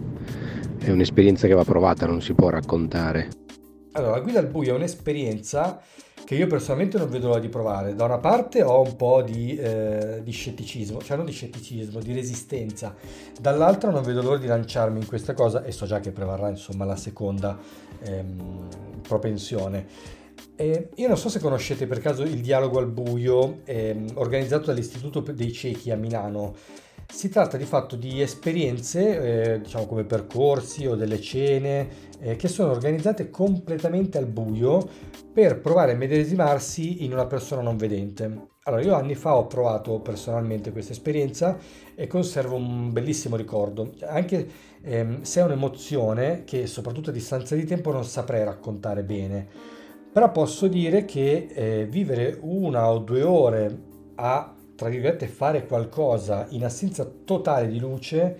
È 0.79 0.91
un'esperienza 0.91 1.47
che 1.47 1.55
va 1.55 1.65
provata, 1.65 2.07
non 2.07 2.21
si 2.21 2.35
può 2.35 2.49
raccontare. 2.49 3.29
Allora, 3.97 4.17
la 4.17 4.21
guida 4.21 4.41
al 4.41 4.47
buio 4.47 4.75
è 4.75 4.77
un'esperienza 4.77 5.81
che 6.25 6.35
io 6.35 6.47
personalmente 6.47 6.99
non 6.99 7.09
vedo 7.09 7.29
l'ora 7.29 7.41
di 7.41 7.49
provare. 7.49 7.95
Da 7.95 8.05
una 8.05 8.19
parte 8.19 8.63
ho 8.63 8.83
un 8.83 8.95
po' 8.95 9.23
di, 9.23 9.57
eh, 9.57 10.21
di, 10.23 10.33
scetticismo, 10.33 11.01
cioè 11.01 11.17
non 11.17 11.25
di 11.25 11.33
scetticismo, 11.33 12.01
di 12.01 12.13
resistenza. 12.13 12.95
Dall'altra 13.41 13.91
non 13.91 14.03
vedo 14.03 14.21
l'ora 14.21 14.37
di 14.37 14.47
lanciarmi 14.47 14.99
in 14.99 15.07
questa 15.07 15.33
cosa 15.33 15.65
e 15.65 15.73
so 15.73 15.87
già 15.87 16.01
che 16.01 16.11
prevarrà 16.11 16.51
insomma 16.51 16.85
la 16.85 16.97
seconda 16.97 17.59
ehm, 18.03 18.69
propensione. 19.01 19.87
Eh, 20.57 20.91
io 20.95 21.09
non 21.09 21.17
so 21.17 21.31
se 21.31 21.39
conoscete 21.39 21.87
per 21.87 22.01
caso 22.01 22.23
il 22.23 22.41
dialogo 22.43 22.79
al 22.79 22.89
buio 22.89 23.61
ehm, 23.65 24.11
organizzato 24.15 24.67
dall'Istituto 24.67 25.21
dei 25.21 25.53
Ciechi 25.53 25.91
a 25.91 25.97
Milano. 25.97 26.55
Si 27.09 27.29
tratta 27.29 27.57
di 27.57 27.65
fatto 27.65 27.97
di 27.97 28.21
esperienze, 28.21 29.55
eh, 29.55 29.61
diciamo 29.61 29.87
come 29.87 30.05
percorsi 30.05 30.87
o 30.87 30.97
delle 30.97 31.21
cene, 31.21 31.89
eh, 32.19 32.37
che 32.37 32.49
sono 32.49 32.73
organizzate 32.73 33.31
completamente 33.31 34.19
al 34.19 34.27
buio 34.27 34.87
per 35.33 35.61
provare 35.61 35.93
a 35.93 35.97
medesimarsi 35.97 37.05
in 37.05 37.13
una 37.13 37.27
persona 37.27 37.63
non 37.63 37.77
vedente. 37.77 38.49
Allora, 38.65 38.83
io 38.83 38.95
anni 38.95 39.15
fa 39.15 39.37
ho 39.37 39.47
provato 39.47 40.01
personalmente 40.01 40.73
questa 40.73 40.93
esperienza 40.93 41.57
e 41.95 42.09
conservo 42.09 42.57
un 42.57 42.93
bellissimo 42.93 43.37
ricordo, 43.37 43.95
anche 44.01 44.49
ehm, 44.83 45.23
se 45.23 45.41
è 45.41 45.45
un'emozione 45.45 46.43
che 46.45 46.67
soprattutto 46.67 47.11
a 47.11 47.13
distanza 47.13 47.55
di 47.55 47.65
tempo 47.65 47.93
non 47.93 48.05
saprei 48.05 48.45
raccontare 48.45 49.05
bene. 49.05 49.47
Però 50.13 50.33
posso 50.33 50.67
dire 50.67 51.05
che 51.05 51.47
eh, 51.49 51.87
vivere 51.89 52.37
una 52.41 52.91
o 52.91 52.99
due 52.99 53.23
ore 53.23 53.79
a 54.17 54.56
tra 54.77 54.89
virgolette, 54.89 55.27
fare 55.27 55.67
qualcosa 55.67 56.47
in 56.51 56.65
assenza 56.65 57.11
totale 57.25 57.67
di 57.67 57.81
luce, 57.81 58.39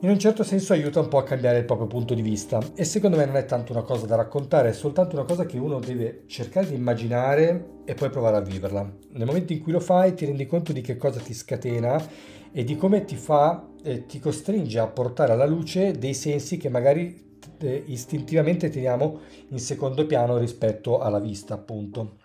in 0.00 0.08
un 0.08 0.18
certo 0.18 0.42
senso 0.42 0.72
aiuta 0.72 1.00
un 1.00 1.08
po' 1.08 1.18
a 1.18 1.22
cambiare 1.22 1.58
il 1.58 1.64
proprio 1.64 1.86
punto 1.86 2.14
di 2.14 2.22
vista. 2.22 2.60
E 2.74 2.84
secondo 2.84 3.16
me 3.16 3.24
non 3.24 3.36
è 3.36 3.44
tanto 3.44 3.72
una 3.72 3.82
cosa 3.82 4.06
da 4.06 4.16
raccontare, 4.16 4.70
è 4.70 4.72
soltanto 4.72 5.14
una 5.14 5.24
cosa 5.24 5.44
che 5.44 5.58
uno 5.58 5.78
deve 5.78 6.24
cercare 6.26 6.68
di 6.68 6.74
immaginare 6.74 7.82
e 7.84 7.94
poi 7.94 8.10
provare 8.10 8.36
a 8.36 8.40
viverla. 8.40 8.90
Nel 9.10 9.26
momento 9.26 9.52
in 9.52 9.60
cui 9.60 9.72
lo 9.72 9.80
fai 9.80 10.14
ti 10.14 10.24
rendi 10.24 10.46
conto 10.46 10.72
di 10.72 10.80
che 10.80 10.96
cosa 10.96 11.20
ti 11.20 11.34
scatena 11.34 12.04
e 12.50 12.64
di 12.64 12.76
come 12.76 13.04
ti 13.04 13.16
fa, 13.16 13.68
eh, 13.82 14.06
ti 14.06 14.18
costringe 14.18 14.78
a 14.78 14.88
portare 14.88 15.32
alla 15.32 15.46
luce 15.46 15.92
dei 15.92 16.14
sensi 16.14 16.56
che 16.56 16.68
magari 16.68 17.38
eh, 17.58 17.84
istintivamente 17.86 18.70
teniamo 18.70 19.20
in 19.48 19.58
secondo 19.58 20.06
piano 20.06 20.36
rispetto 20.36 20.98
alla 20.98 21.20
vista, 21.20 21.54
appunto. 21.54 22.16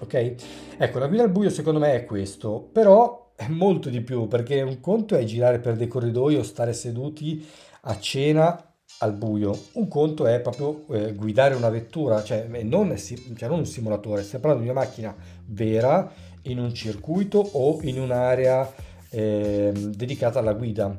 Ok? 0.00 0.34
Ecco, 0.78 0.98
la 0.98 1.06
guida 1.06 1.22
al 1.22 1.30
buio 1.30 1.50
secondo 1.50 1.78
me 1.78 1.94
è 1.94 2.04
questo, 2.04 2.68
però 2.72 3.32
è 3.36 3.48
molto 3.48 3.88
di 3.88 4.00
più 4.00 4.28
perché 4.28 4.60
un 4.62 4.80
conto 4.80 5.16
è 5.16 5.24
girare 5.24 5.58
per 5.58 5.76
dei 5.76 5.88
corridoi 5.88 6.36
o 6.36 6.42
stare 6.42 6.72
seduti 6.72 7.46
a 7.82 7.98
cena 7.98 8.72
al 8.98 9.14
buio. 9.14 9.58
Un 9.72 9.88
conto 9.88 10.26
è 10.26 10.40
proprio 10.40 10.84
eh, 10.90 11.12
guidare 11.14 11.54
una 11.54 11.68
vettura, 11.70 12.22
cioè 12.22 12.46
non, 12.62 12.96
cioè 12.96 13.48
non 13.48 13.58
un 13.60 13.66
simulatore, 13.66 14.22
stiamo 14.22 14.44
parlando 14.44 14.64
di 14.64 14.70
una 14.70 14.80
macchina 14.80 15.14
vera 15.46 16.10
in 16.42 16.58
un 16.58 16.72
circuito 16.74 17.38
o 17.38 17.78
in 17.82 18.00
un'area 18.00 18.72
eh, 19.10 19.72
dedicata 19.74 20.38
alla 20.38 20.54
guida. 20.54 20.98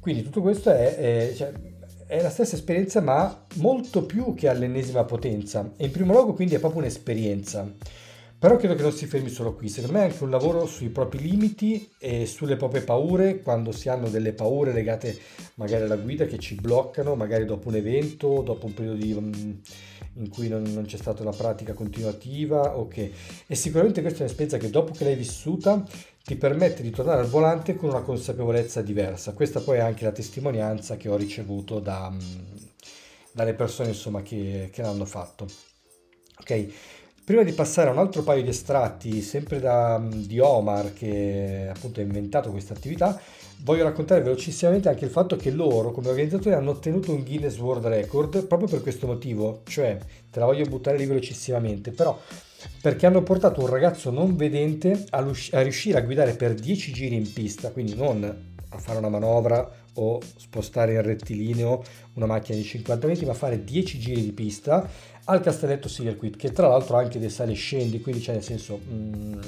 Quindi 0.00 0.22
tutto 0.22 0.40
questo 0.40 0.70
è, 0.70 0.96
è, 0.96 1.32
cioè, 1.34 1.52
è, 2.06 2.22
la 2.22 2.30
stessa 2.30 2.56
esperienza 2.56 3.00
ma 3.00 3.46
molto 3.56 4.04
più 4.04 4.34
che 4.34 4.48
all'ennesima 4.48 5.04
potenza. 5.04 5.72
E 5.76 5.86
in 5.86 5.90
primo 5.90 6.12
luogo 6.12 6.32
quindi 6.34 6.54
è 6.54 6.58
proprio 6.58 6.80
un'esperienza. 6.80 7.70
Però 8.40 8.56
credo 8.56 8.74
che 8.74 8.80
non 8.80 8.92
si 8.92 9.04
fermi 9.04 9.28
solo 9.28 9.54
qui, 9.54 9.68
secondo 9.68 9.98
me 9.98 10.04
è 10.04 10.08
anche 10.08 10.24
un 10.24 10.30
lavoro 10.30 10.64
sui 10.64 10.88
propri 10.88 11.20
limiti 11.20 11.90
e 11.98 12.24
sulle 12.24 12.56
proprie 12.56 12.80
paure, 12.80 13.42
quando 13.42 13.70
si 13.70 13.90
hanno 13.90 14.08
delle 14.08 14.32
paure 14.32 14.72
legate 14.72 15.14
magari 15.56 15.84
alla 15.84 15.96
guida 15.96 16.24
che 16.24 16.38
ci 16.38 16.54
bloccano, 16.54 17.16
magari 17.16 17.44
dopo 17.44 17.68
un 17.68 17.74
evento, 17.74 18.40
dopo 18.40 18.64
un 18.64 18.72
periodo 18.72 18.96
di, 18.96 19.12
mm, 19.12 19.52
in 20.14 20.30
cui 20.30 20.48
non, 20.48 20.62
non, 20.62 20.86
c'è 20.86 20.96
stata 20.96 21.20
una 21.20 21.32
pratica 21.32 21.74
continuativa. 21.74 22.78
Okay. 22.78 23.12
E 23.46 23.54
sicuramente 23.54 24.00
questa 24.00 24.20
è 24.20 24.22
un'esperienza 24.22 24.56
che 24.56 24.70
dopo 24.70 24.94
che 24.94 25.04
l'hai 25.04 25.16
vissuta 25.16 25.84
ti 26.24 26.36
permette 26.36 26.80
di 26.80 26.88
tornare 26.88 27.20
al 27.20 27.28
volante 27.28 27.76
con 27.76 27.90
una 27.90 28.00
consapevolezza 28.00 28.80
diversa. 28.80 29.34
Questa 29.34 29.60
poi 29.60 29.76
è 29.76 29.80
anche 29.82 30.04
la 30.04 30.12
testimonianza 30.12 30.96
che 30.96 31.10
ho 31.10 31.16
ricevuto 31.16 31.78
da, 31.78 32.08
mm, 32.08 32.18
dalle 33.32 33.52
persone 33.52 33.90
insomma, 33.90 34.22
che, 34.22 34.70
che 34.72 34.80
l'hanno 34.80 35.04
fatto. 35.04 35.46
Ok. 36.38 36.68
Prima 37.30 37.44
di 37.44 37.52
passare 37.52 37.88
a 37.88 37.92
un 37.92 37.98
altro 37.98 38.24
paio 38.24 38.42
di 38.42 38.48
estratti, 38.48 39.22
sempre 39.22 39.60
da, 39.60 40.02
di 40.04 40.40
Omar, 40.40 40.92
che 40.92 41.70
appunto 41.72 42.00
ha 42.00 42.02
inventato 42.02 42.50
questa 42.50 42.74
attività, 42.74 43.20
voglio 43.58 43.84
raccontare 43.84 44.20
velocissimamente 44.20 44.88
anche 44.88 45.04
il 45.04 45.12
fatto 45.12 45.36
che 45.36 45.52
loro, 45.52 45.92
come 45.92 46.08
organizzatori, 46.08 46.56
hanno 46.56 46.70
ottenuto 46.70 47.12
un 47.12 47.22
Guinness 47.22 47.56
World 47.58 47.86
Record 47.86 48.46
proprio 48.46 48.66
per 48.66 48.82
questo 48.82 49.06
motivo, 49.06 49.60
cioè, 49.66 49.96
te 50.28 50.40
la 50.40 50.44
voglio 50.44 50.64
buttare 50.64 50.96
lì 50.96 51.06
velocissimamente, 51.06 51.92
però 51.92 52.18
perché 52.82 53.06
hanno 53.06 53.22
portato 53.22 53.60
un 53.60 53.68
ragazzo 53.68 54.10
non 54.10 54.34
vedente 54.34 55.04
a, 55.10 55.18
a 55.18 55.62
riuscire 55.62 55.98
a 55.98 56.02
guidare 56.02 56.34
per 56.34 56.54
10 56.54 56.92
giri 56.92 57.14
in 57.14 57.32
pista, 57.32 57.70
quindi 57.70 57.94
non 57.94 58.48
a 58.72 58.78
fare 58.78 58.98
una 58.98 59.08
manovra 59.08 59.68
o 59.94 60.20
spostare 60.36 60.94
in 60.94 61.02
rettilineo 61.02 61.82
una 62.14 62.26
macchina 62.26 62.56
di 62.56 62.64
50 62.64 63.06
metri, 63.06 63.26
ma 63.26 63.34
fare 63.34 63.62
10 63.62 63.98
giri 63.98 64.22
di 64.22 64.32
pista 64.32 64.88
al 65.30 65.40
Castelletto 65.40 65.88
Circuit, 65.88 66.36
che 66.36 66.52
tra 66.52 66.68
l'altro 66.68 66.96
ha 66.96 67.00
anche 67.00 67.18
dei 67.18 67.30
sali 67.30 67.52
e 67.52 67.56
scendi, 67.56 68.00
quindi 68.00 68.20
c'è 68.20 68.32
nel 68.32 68.42
senso... 68.42 68.78
Mm, 68.90 69.40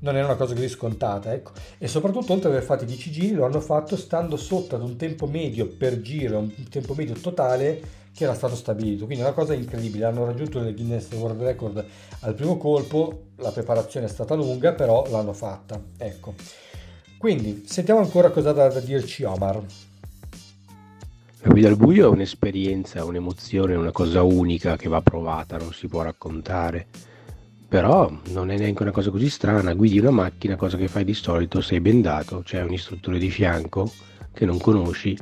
non 0.00 0.16
è 0.16 0.24
una 0.24 0.34
cosa 0.36 0.54
così 0.54 0.68
scontata, 0.68 1.32
ecco. 1.32 1.52
E 1.76 1.86
soprattutto, 1.86 2.32
oltre 2.32 2.48
ad 2.48 2.54
aver 2.54 2.66
fatto 2.66 2.84
i 2.84 2.86
10 2.86 3.10
giri, 3.10 3.34
lo 3.34 3.44
hanno 3.44 3.60
fatto 3.60 3.96
stando 3.96 4.36
sotto 4.36 4.74
ad 4.74 4.82
un 4.82 4.96
tempo 4.96 5.26
medio 5.26 5.66
per 5.68 6.00
giro, 6.00 6.38
un 6.38 6.68
tempo 6.70 6.94
medio 6.94 7.14
totale 7.14 7.98
che 8.14 8.24
era 8.24 8.34
stato 8.34 8.54
stabilito. 8.54 9.04
Quindi 9.04 9.22
è 9.22 9.26
una 9.26 9.34
cosa 9.34 9.52
incredibile. 9.52 10.06
Hanno 10.06 10.24
raggiunto 10.24 10.58
il 10.60 10.74
Guinness 10.74 11.12
World 11.12 11.42
Record 11.42 11.84
al 12.20 12.34
primo 12.34 12.56
colpo. 12.56 13.24
La 13.36 13.50
preparazione 13.50 14.06
è 14.06 14.08
stata 14.08 14.34
lunga, 14.34 14.72
però 14.72 15.06
l'hanno 15.10 15.34
fatta. 15.34 15.80
Ecco. 15.98 16.34
Quindi, 17.18 17.64
sentiamo 17.66 18.00
ancora 18.00 18.30
cosa 18.30 18.50
ha 18.50 18.68
da 18.68 18.80
dirci 18.80 19.24
Omar. 19.24 19.62
La 21.42 21.52
guida 21.52 21.68
al 21.68 21.76
buio 21.76 22.04
è 22.04 22.08
un'esperienza, 22.08 23.02
un'emozione, 23.02 23.74
una 23.74 23.92
cosa 23.92 24.22
unica 24.22 24.76
che 24.76 24.90
va 24.90 25.00
provata, 25.00 25.56
non 25.56 25.72
si 25.72 25.88
può 25.88 26.02
raccontare. 26.02 26.86
Però 27.66 28.12
non 28.32 28.50
è 28.50 28.58
neanche 28.58 28.82
una 28.82 28.90
cosa 28.90 29.08
così 29.08 29.30
strana, 29.30 29.72
guidi 29.72 29.98
una 29.98 30.10
macchina, 30.10 30.56
cosa 30.56 30.76
che 30.76 30.86
fai 30.86 31.04
di 31.04 31.14
solito, 31.14 31.62
sei 31.62 31.80
bendato, 31.80 32.42
c'è 32.44 32.60
un 32.60 32.74
istruttore 32.74 33.18
di 33.18 33.30
fianco 33.30 33.90
che 34.34 34.44
non 34.44 34.58
conosci, 34.58 35.16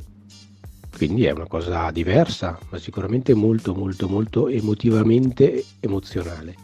quindi 0.97 1.25
è 1.25 1.31
una 1.31 1.47
cosa 1.47 1.89
diversa, 1.93 2.59
ma 2.71 2.79
sicuramente 2.79 3.33
molto 3.35 3.73
molto 3.73 4.09
molto 4.09 4.49
emotivamente 4.49 5.65
emozionale. 5.79 6.55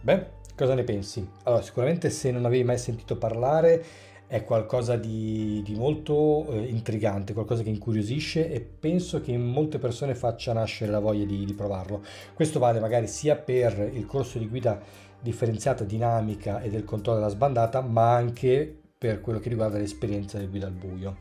Beh, 0.00 0.26
cosa 0.56 0.72
ne 0.72 0.84
pensi? 0.84 1.28
Allora, 1.42 1.60
sicuramente 1.60 2.08
se 2.08 2.30
non 2.30 2.46
avevi 2.46 2.64
mai 2.64 2.78
sentito 2.78 3.16
parlare 3.16 3.84
è 4.32 4.44
qualcosa 4.44 4.96
di, 4.96 5.60
di 5.62 5.74
molto 5.74 6.46
eh, 6.52 6.62
intrigante, 6.62 7.34
qualcosa 7.34 7.62
che 7.62 7.68
incuriosisce 7.68 8.50
e 8.50 8.60
penso 8.62 9.20
che 9.20 9.30
in 9.30 9.42
molte 9.44 9.78
persone 9.78 10.14
faccia 10.14 10.54
nascere 10.54 10.90
la 10.90 11.00
voglia 11.00 11.26
di, 11.26 11.44
di 11.44 11.52
provarlo. 11.52 12.02
Questo 12.32 12.58
vale 12.58 12.80
magari 12.80 13.06
sia 13.08 13.36
per 13.36 13.90
il 13.92 14.06
corso 14.06 14.38
di 14.38 14.48
guida 14.48 14.80
differenziata 15.20 15.84
dinamica 15.84 16.62
e 16.62 16.70
del 16.70 16.86
controllo 16.86 17.18
della 17.18 17.30
sbandata, 17.30 17.82
ma 17.82 18.14
anche 18.14 18.74
per 18.96 19.20
quello 19.20 19.38
che 19.38 19.50
riguarda 19.50 19.76
l'esperienza 19.76 20.38
del 20.38 20.48
guida 20.48 20.66
al 20.66 20.72
buio. 20.72 21.16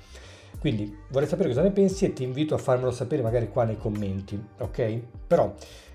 Quindi 0.60 0.96
vorrei 1.10 1.28
sapere 1.28 1.50
cosa 1.50 1.62
ne 1.62 1.72
pensi 1.72 2.06
e 2.06 2.14
ti 2.14 2.24
invito 2.24 2.54
a 2.54 2.58
farmelo 2.58 2.92
sapere 2.92 3.22
magari 3.22 3.50
qua 3.50 3.64
nei 3.64 3.78
commenti, 3.78 4.40
ok? 4.60 5.02
Però 5.28 5.54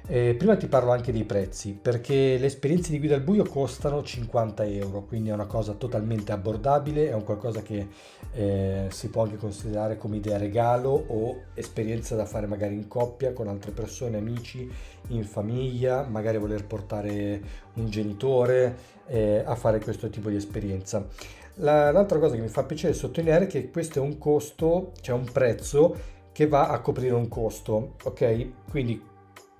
eh, 0.09 0.37
prima 0.39 0.57
ti 0.57 0.69
parlo 0.69 0.93
anche 0.93 1.11
dei 1.11 1.25
prezzi, 1.25 1.73
perché 1.73 2.39
le 2.39 2.47
esperienze 2.47 2.93
di 2.93 2.99
guida 2.99 3.17
al 3.17 3.23
buio 3.23 3.45
costano 3.45 4.05
50 4.05 4.65
euro, 4.65 5.03
quindi 5.03 5.31
è 5.31 5.33
una 5.33 5.47
cosa 5.47 5.73
totalmente 5.73 6.31
abbordabile, 6.31 7.09
è 7.09 7.13
un 7.13 7.25
qualcosa 7.25 7.61
che 7.61 7.89
eh, 8.33 8.87
si 8.89 9.09
può 9.09 9.25
anche 9.25 9.37
considerare 9.37 9.97
come 9.97 10.19
idea 10.19 10.39
regalo 10.39 10.91
o 11.09 11.43
esperienza 11.55 12.15
da 12.15 12.25
fare 12.25 12.47
magari 12.47 12.75
in 12.75 12.87
coppia 12.87 13.33
con 13.33 13.49
altre 13.49 13.73
persone, 13.73 14.19
amici, 14.19 14.71
in 15.09 15.25
famiglia, 15.25 16.07
magari 16.09 16.39
voler 16.39 16.65
portare 16.65 17.43
un 17.75 17.91
genitore 17.91 18.77
eh, 19.07 19.43
a 19.45 19.57
fare 19.57 19.81
questo 19.81 20.09
tipo 20.09 20.31
di 20.31 20.37
esperienza. 20.37 21.05
La, 21.57 21.91
l'altra 21.91 22.19
cosa 22.19 22.35
che 22.35 22.41
mi 22.41 22.49
fa 22.49 22.65
piacere 22.65 22.93
sottolineare 22.93 23.45
è 23.45 23.49
che 23.49 23.71
questo 23.71 23.99
è 23.99 24.03
un 24.03 24.19
costo, 24.19 24.93
cioè 25.01 25.15
un 25.15 25.25
prezzo 25.31 25.97
che 26.33 26.47
va 26.47 26.69
a 26.69 26.81
coprire 26.81 27.15
un 27.15 27.29
costo, 27.29 27.95
ok? 28.05 28.69
Quindi 28.71 29.03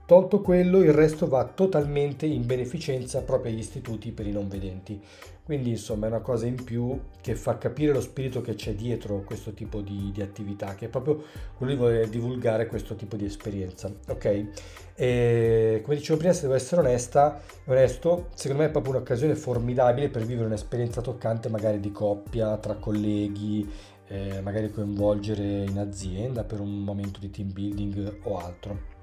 Tolto 0.07 0.41
quello, 0.41 0.85
il 0.85 0.93
resto 0.93 1.27
va 1.27 1.45
totalmente 1.45 2.27
in 2.27 2.47
beneficenza 2.47 3.23
proprio 3.23 3.51
agli 3.51 3.59
istituti 3.59 4.13
per 4.13 4.29
i 4.29 4.31
non 4.31 4.47
vedenti. 4.47 5.03
Quindi 5.43 5.71
insomma 5.71 6.07
è 6.07 6.09
una 6.09 6.21
cosa 6.21 6.47
in 6.47 6.63
più 6.63 6.97
che 7.21 7.35
fa 7.35 7.59
capire 7.59 7.93
lo 7.93 8.01
spirito 8.01 8.41
che 8.41 8.55
c'è 8.55 8.75
dietro 8.75 9.25
questo 9.25 9.53
tipo 9.53 9.81
di, 9.81 10.13
di 10.13 10.23
attività, 10.23 10.77
che 10.77 10.87
è 10.87 10.89
proprio 10.89 11.25
quello 11.57 11.73
di 11.73 11.79
voler 11.79 12.09
divulgare 12.09 12.69
questo 12.69 12.95
tipo 12.95 13.17
di 13.17 13.25
esperienza. 13.25 13.93
Ok? 14.07 14.47
E 14.95 15.81
come 15.83 15.97
dicevo 15.97 16.19
prima, 16.19 16.33
se 16.33 16.43
devo 16.43 16.55
essere 16.55 16.83
onesta, 16.83 17.41
onesto, 17.65 18.29
secondo 18.35 18.63
me 18.63 18.69
è 18.69 18.73
proprio 18.73 18.93
un'occasione 18.95 19.35
formidabile 19.35 20.09
per 20.09 20.25
vivere 20.25 20.47
un'esperienza 20.47 21.01
toccante 21.01 21.49
magari 21.49 21.81
di 21.81 21.91
coppia, 21.91 22.57
tra 22.59 22.75
colleghi, 22.75 23.69
eh, 24.07 24.41
magari 24.41 24.71
coinvolgere 24.71 25.65
in 25.65 25.79
azienda 25.81 26.45
per 26.45 26.61
un 26.61 26.85
momento 26.85 27.19
di 27.19 27.29
team 27.29 27.53
building 27.53 28.19
o 28.23 28.39
altro. 28.39 28.95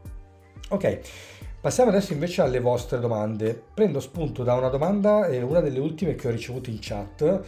Ok, 0.73 1.01
passiamo 1.61 1.91
adesso 1.91 2.13
invece 2.13 2.41
alle 2.41 2.59
vostre 2.59 2.99
domande. 2.99 3.61
Prendo 3.75 3.99
spunto 3.99 4.41
da 4.41 4.55
una 4.55 4.69
domanda, 4.69 5.27
eh, 5.27 5.39
una 5.43 5.59
delle 5.59 5.77
ultime 5.77 6.15
che 6.15 6.27
ho 6.27 6.31
ricevuto 6.31 6.71
in 6.71 6.77
chat, 6.81 7.41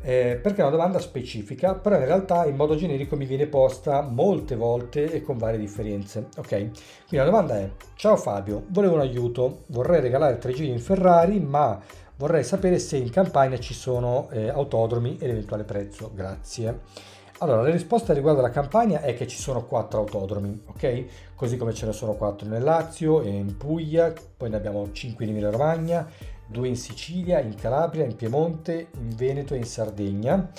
eh, 0.00 0.40
perché 0.42 0.62
è 0.62 0.64
una 0.64 0.70
domanda 0.70 0.98
specifica, 0.98 1.74
però 1.74 1.96
in 1.96 2.06
realtà 2.06 2.46
in 2.46 2.56
modo 2.56 2.76
generico 2.76 3.16
mi 3.16 3.26
viene 3.26 3.48
posta 3.48 4.00
molte 4.00 4.56
volte 4.56 5.12
e 5.12 5.20
con 5.20 5.36
varie 5.36 5.58
differenze. 5.58 6.28
Ok, 6.38 6.48
quindi 6.48 6.72
la 7.10 7.24
domanda 7.24 7.58
è: 7.58 7.70
Ciao 7.96 8.16
Fabio, 8.16 8.64
volevo 8.68 8.94
un 8.94 9.00
aiuto, 9.00 9.64
vorrei 9.66 10.00
regalare 10.00 10.38
tre 10.38 10.54
giri 10.54 10.70
in 10.70 10.80
Ferrari, 10.80 11.38
ma 11.38 11.78
vorrei 12.16 12.44
sapere 12.44 12.78
se 12.78 12.96
in 12.96 13.10
campagna 13.10 13.58
ci 13.58 13.74
sono 13.74 14.30
eh, 14.30 14.48
autodromi 14.48 15.18
e 15.20 15.26
l'eventuale 15.26 15.64
prezzo. 15.64 16.10
Grazie. 16.14 17.18
Allora, 17.42 17.62
la 17.62 17.70
risposta 17.70 18.12
riguardo 18.12 18.40
alla 18.40 18.50
campagna 18.50 19.00
è 19.00 19.14
che 19.14 19.26
ci 19.26 19.38
sono 19.38 19.64
quattro 19.64 20.00
autodromi, 20.00 20.60
ok? 20.66 21.04
Così 21.34 21.56
come 21.56 21.72
ce 21.72 21.86
ne 21.86 21.92
sono 21.92 22.12
quattro 22.12 22.46
nel 22.46 22.62
Lazio 22.62 23.22
in 23.22 23.56
Puglia, 23.56 24.12
poi 24.36 24.50
ne 24.50 24.56
abbiamo 24.56 24.92
cinque 24.92 25.24
in 25.24 25.30
Emilia 25.30 25.48
Romagna, 25.48 26.06
due 26.46 26.68
in 26.68 26.76
Sicilia, 26.76 27.40
in 27.40 27.54
Calabria, 27.54 28.04
in 28.04 28.14
Piemonte, 28.14 28.88
in 28.92 29.16
Veneto 29.16 29.54
e 29.54 29.56
in 29.56 29.64
Sardegna. 29.64 30.50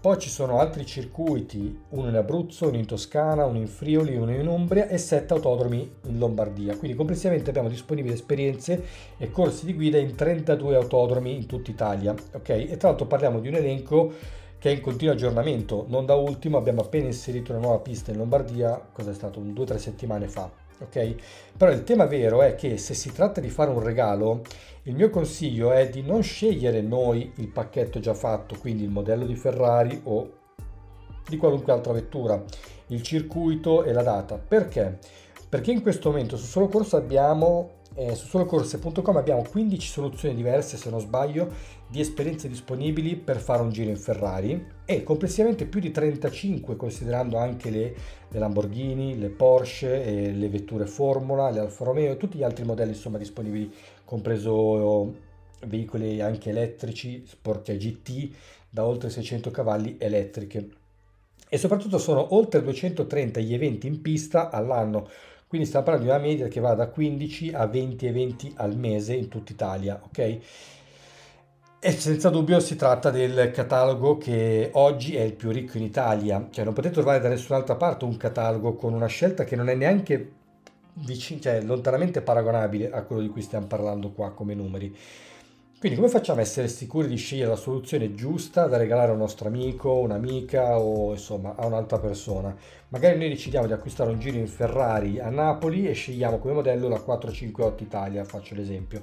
Poi 0.00 0.18
ci 0.18 0.30
sono 0.30 0.58
altri 0.58 0.86
circuiti, 0.86 1.78
uno 1.90 2.08
in 2.08 2.16
Abruzzo, 2.16 2.68
uno 2.68 2.78
in 2.78 2.86
Toscana, 2.86 3.44
uno 3.44 3.58
in 3.58 3.68
Friuli, 3.68 4.16
uno 4.16 4.32
in 4.32 4.46
Umbria 4.46 4.88
e 4.88 4.96
sette 4.96 5.34
autodromi 5.34 5.96
in 6.06 6.18
Lombardia. 6.18 6.78
Quindi 6.78 6.96
complessivamente 6.96 7.50
abbiamo 7.50 7.68
disponibili 7.68 8.14
esperienze 8.14 8.82
e 9.18 9.30
corsi 9.30 9.66
di 9.66 9.74
guida 9.74 9.98
in 9.98 10.14
32 10.14 10.76
autodromi 10.76 11.36
in 11.36 11.44
tutta 11.44 11.70
Italia. 11.70 12.14
Ok? 12.32 12.48
E 12.48 12.76
tra 12.78 12.88
l'altro 12.88 13.06
parliamo 13.06 13.38
di 13.38 13.48
un 13.48 13.54
elenco 13.54 14.40
che 14.62 14.70
è 14.70 14.74
in 14.74 14.80
continuo 14.80 15.14
aggiornamento. 15.14 15.86
Non 15.88 16.06
da 16.06 16.14
ultimo 16.14 16.56
abbiamo 16.56 16.82
appena 16.82 17.06
inserito 17.06 17.50
una 17.50 17.60
nuova 17.60 17.80
pista 17.80 18.12
in 18.12 18.18
Lombardia, 18.18 18.80
cosa 18.92 19.10
è 19.10 19.12
stato? 19.12 19.40
O 19.40 19.64
tre 19.64 19.78
settimane 19.78 20.28
fa. 20.28 20.48
Ok? 20.78 21.16
Però 21.56 21.72
il 21.72 21.82
tema 21.82 22.06
vero 22.06 22.42
è 22.42 22.54
che 22.54 22.78
se 22.78 22.94
si 22.94 23.10
tratta 23.10 23.40
di 23.40 23.48
fare 23.48 23.70
un 23.70 23.82
regalo, 23.82 24.42
il 24.84 24.94
mio 24.94 25.10
consiglio 25.10 25.72
è 25.72 25.88
di 25.88 26.02
non 26.02 26.22
scegliere 26.22 26.80
noi 26.80 27.32
il 27.38 27.48
pacchetto 27.48 27.98
già 27.98 28.14
fatto, 28.14 28.56
quindi 28.56 28.84
il 28.84 28.90
modello 28.90 29.26
di 29.26 29.34
Ferrari 29.34 30.00
o 30.04 30.30
di 31.28 31.36
qualunque 31.36 31.72
altra 31.72 31.92
vettura, 31.92 32.40
il 32.86 33.02
circuito 33.02 33.82
e 33.82 33.92
la 33.92 34.04
data. 34.04 34.38
Perché? 34.38 34.96
Perché 35.48 35.72
in 35.72 35.82
questo 35.82 36.10
momento 36.10 36.36
su 36.36 36.46
Solo 36.46 36.68
Corso 36.68 36.96
abbiamo 36.96 37.80
eh, 37.94 38.14
su 38.14 38.26
solocorse.com 38.26 39.16
abbiamo 39.16 39.42
15 39.42 39.88
soluzioni 39.88 40.34
diverse, 40.34 40.76
se 40.76 40.88
non 40.90 41.00
sbaglio, 41.00 41.50
di 41.92 42.00
esperienze 42.00 42.48
disponibili 42.48 43.16
per 43.16 43.38
fare 43.38 43.60
un 43.60 43.70
giro 43.70 43.90
in 43.90 43.98
Ferrari 43.98 44.66
e 44.86 45.02
complessivamente 45.02 45.66
più 45.66 45.78
di 45.78 45.90
35 45.90 46.74
considerando 46.74 47.36
anche 47.36 47.68
le, 47.68 47.94
le 48.28 48.38
Lamborghini, 48.38 49.18
le 49.18 49.28
Porsche, 49.28 50.02
eh, 50.02 50.32
le 50.32 50.48
vetture 50.48 50.86
Formula, 50.86 51.50
le 51.50 51.60
Alfa 51.60 51.84
Romeo 51.84 52.12
e 52.12 52.16
tutti 52.16 52.38
gli 52.38 52.42
altri 52.42 52.64
modelli 52.64 52.92
insomma 52.92 53.18
disponibili, 53.18 53.70
compreso 54.06 55.14
veicoli 55.66 56.22
anche 56.22 56.48
elettrici, 56.48 57.24
sporti 57.26 57.76
GT 57.76 58.30
da 58.70 58.86
oltre 58.86 59.10
600 59.10 59.50
cavalli 59.50 59.96
elettriche. 59.98 60.68
E 61.46 61.58
soprattutto 61.58 61.98
sono 61.98 62.34
oltre 62.34 62.62
230 62.62 63.38
gli 63.40 63.52
eventi 63.52 63.86
in 63.86 64.00
pista 64.00 64.48
all'anno, 64.48 65.10
quindi 65.46 65.66
stiamo 65.66 65.84
parlando 65.84 66.10
di 66.10 66.16
una 66.16 66.26
media 66.26 66.48
che 66.48 66.60
va 66.60 66.72
da 66.72 66.86
15 66.86 67.52
a 67.52 67.66
20 67.66 68.06
eventi 68.06 68.52
al 68.56 68.78
mese 68.78 69.12
in 69.12 69.28
tutta 69.28 69.52
Italia, 69.52 70.00
ok? 70.02 70.38
E 71.84 71.90
senza 71.90 72.30
dubbio 72.30 72.60
si 72.60 72.76
tratta 72.76 73.10
del 73.10 73.50
catalogo 73.50 74.16
che 74.16 74.70
oggi 74.74 75.16
è 75.16 75.22
il 75.22 75.32
più 75.32 75.50
ricco 75.50 75.78
in 75.78 75.82
Italia, 75.82 76.46
cioè 76.52 76.64
non 76.64 76.74
potete 76.74 76.94
trovare 76.94 77.18
da 77.18 77.28
nessun'altra 77.28 77.74
parte 77.74 78.04
un 78.04 78.16
catalogo 78.16 78.74
con 78.74 78.92
una 78.92 79.08
scelta 79.08 79.42
che 79.42 79.56
non 79.56 79.68
è 79.68 79.74
neanche 79.74 80.30
vicino, 80.92 81.40
cioè 81.40 81.60
lontanamente 81.60 82.22
paragonabile 82.22 82.92
a 82.92 83.02
quello 83.02 83.22
di 83.22 83.28
cui 83.30 83.42
stiamo 83.42 83.66
parlando 83.66 84.12
qua 84.12 84.30
come 84.30 84.54
numeri. 84.54 84.96
Quindi 85.82 85.98
come 85.98 86.12
facciamo 86.12 86.38
a 86.38 86.42
essere 86.42 86.68
sicuri 86.68 87.08
di 87.08 87.16
scegliere 87.16 87.48
la 87.48 87.56
soluzione 87.56 88.14
giusta 88.14 88.68
da 88.68 88.76
regalare 88.76 89.10
a 89.10 89.14
un 89.14 89.18
nostro 89.18 89.48
amico, 89.48 89.94
un'amica 89.94 90.78
o 90.78 91.10
insomma 91.10 91.56
a 91.56 91.66
un'altra 91.66 91.98
persona? 91.98 92.56
Magari 92.90 93.18
noi 93.18 93.30
decidiamo 93.30 93.66
di 93.66 93.72
acquistare 93.72 94.10
un 94.10 94.20
giro 94.20 94.36
in 94.36 94.46
Ferrari 94.46 95.18
a 95.18 95.28
Napoli 95.28 95.88
e 95.88 95.92
scegliamo 95.92 96.38
come 96.38 96.54
modello 96.54 96.86
la 96.86 97.00
458 97.00 97.82
Italia, 97.82 98.22
faccio 98.22 98.54
l'esempio, 98.54 99.02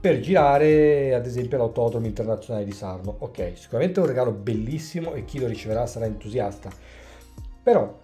per 0.00 0.18
girare 0.20 1.12
ad 1.12 1.26
esempio 1.26 1.58
all'Autodromo 1.58 2.06
Internazionale 2.06 2.64
di 2.64 2.72
Sarno. 2.72 3.16
Ok, 3.18 3.52
sicuramente 3.56 4.00
è 4.00 4.02
un 4.02 4.08
regalo 4.08 4.30
bellissimo 4.30 5.12
e 5.12 5.26
chi 5.26 5.38
lo 5.38 5.46
riceverà 5.46 5.84
sarà 5.84 6.06
entusiasta. 6.06 6.70
Però 7.62 8.00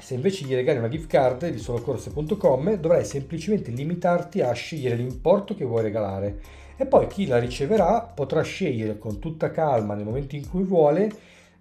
se 0.00 0.14
invece 0.14 0.46
gli 0.46 0.54
regali 0.56 0.78
una 0.78 0.88
gift 0.88 1.06
card 1.06 1.48
di 1.48 1.60
solocorse.com 1.60 2.74
dovrai 2.74 3.04
semplicemente 3.04 3.70
limitarti 3.70 4.40
a 4.40 4.50
scegliere 4.50 4.96
l'importo 4.96 5.54
che 5.54 5.64
vuoi 5.64 5.82
regalare 5.82 6.58
e 6.80 6.86
poi 6.86 7.08
chi 7.08 7.26
la 7.26 7.38
riceverà 7.38 8.00
potrà 8.00 8.40
scegliere 8.40 8.96
con 8.96 9.18
tutta 9.18 9.50
calma 9.50 9.92
nel 9.92 10.06
momento 10.06 10.34
in 10.34 10.48
cui 10.48 10.62
vuole 10.62 11.10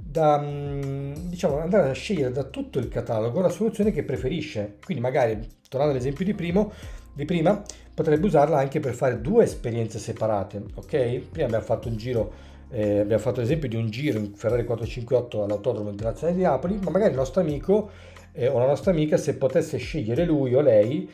da, 0.01 0.39
mm, 0.39 1.11
diciamo, 1.27 1.59
andare 1.59 1.89
a 1.89 1.93
scegliere 1.93 2.31
da 2.31 2.43
tutto 2.43 2.79
il 2.79 2.87
catalogo 2.87 3.41
la 3.41 3.49
soluzione 3.49 3.91
che 3.91 4.03
preferisce. 4.03 4.77
Quindi 4.81 5.03
magari, 5.03 5.37
tornando 5.67 5.93
all'esempio 5.93 6.23
di, 6.23 6.33
primo, 6.33 6.71
di 7.11 7.25
prima, 7.25 7.61
potrebbe 7.93 8.27
usarla 8.27 8.59
anche 8.59 8.79
per 8.79 8.93
fare 8.93 9.19
due 9.19 9.43
esperienze 9.43 9.99
separate. 9.99 10.63
Ok? 10.75 11.19
Prima 11.31 11.47
abbiamo 11.47 11.65
fatto 11.65 11.89
un 11.89 11.97
giro, 11.97 12.31
eh, 12.69 12.99
abbiamo 12.99 13.21
fatto 13.21 13.41
l'esempio 13.41 13.67
di 13.67 13.75
un 13.75 13.89
giro 13.89 14.19
in 14.19 14.33
Ferrari 14.35 14.63
458 14.63 15.43
all'Autodromo 15.43 15.89
Internazionale 15.89 16.37
di 16.37 16.43
Napoli, 16.43 16.79
ma 16.81 16.91
magari 16.91 17.11
il 17.11 17.17
nostro 17.17 17.41
amico 17.41 17.89
eh, 18.31 18.47
o 18.47 18.57
la 18.57 18.67
nostra 18.67 18.91
amica, 18.91 19.17
se 19.17 19.35
potesse 19.35 19.75
scegliere 19.79 20.23
lui 20.23 20.53
o 20.53 20.61
lei, 20.61 21.09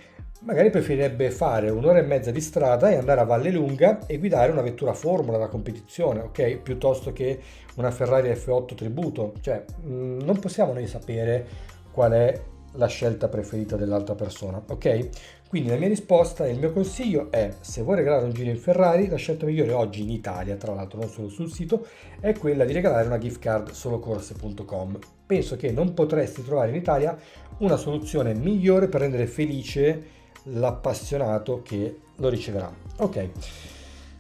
magari 0.46 0.70
preferirebbe 0.70 1.32
fare 1.32 1.70
un'ora 1.70 1.98
e 1.98 2.04
mezza 2.04 2.32
di 2.32 2.40
strada 2.40 2.90
e 2.90 2.96
andare 2.96 3.20
a 3.20 3.26
Valle 3.26 3.50
Lunga 3.50 4.06
e 4.06 4.18
guidare 4.20 4.52
una 4.52 4.62
vettura 4.62 4.94
formula 4.94 5.38
da 5.38 5.48
competizione, 5.48 6.22
ok? 6.22 6.58
Piuttosto 6.58 7.12
che 7.12 7.40
una 7.76 7.92
Ferrari 7.92 8.30
F8 8.30 8.76
tributo. 8.76 9.34
Cioè, 9.42 9.66
mm, 9.86 10.20
non 10.22 10.40
possiamo 10.40 10.74
noi 10.74 10.88
sapere 10.88 11.48
qual 11.92 12.12
è 12.12 12.42
la 12.74 12.88
scelta 12.88 13.28
preferita 13.28 13.76
dell'altra 13.76 14.14
persona, 14.14 14.62
ok? 14.68 15.10
Quindi 15.48 15.70
la 15.70 15.78
mia 15.78 15.88
risposta 15.88 16.46
e 16.46 16.52
il 16.52 16.60
mio 16.60 16.72
consiglio 16.72 17.32
è 17.32 17.52
se 17.62 17.82
vuoi 17.82 17.96
regalare 17.96 18.26
un 18.26 18.34
giro 18.34 18.50
in 18.50 18.58
Ferrari, 18.58 19.08
la 19.08 19.16
scelta 19.16 19.46
migliore 19.46 19.72
oggi 19.72 20.02
in 20.04 20.12
Italia, 20.12 20.58
tra 20.58 20.74
l'altro 20.74 21.00
non 21.00 21.10
solo 21.10 21.30
sul 21.30 21.52
sito, 21.52 21.88
è 22.20 22.34
quella 22.34 22.66
di 22.66 22.74
regalare 22.74 23.08
una 23.08 23.18
gift 23.18 23.40
card 23.40 23.72
solocorse.com. 23.72 25.00
Penso 25.26 25.56
che 25.56 25.72
non 25.72 25.94
potresti 25.94 26.44
trovare 26.44 26.70
in 26.70 26.76
Italia 26.76 27.18
una 27.60 27.78
soluzione 27.78 28.34
migliore 28.34 28.90
per 28.90 29.02
rendere 29.02 29.28
felice 29.28 30.24
l'appassionato 30.46 31.62
che 31.64 32.00
lo 32.16 32.30
riceverà. 32.30 32.72
Ok, 32.98 33.30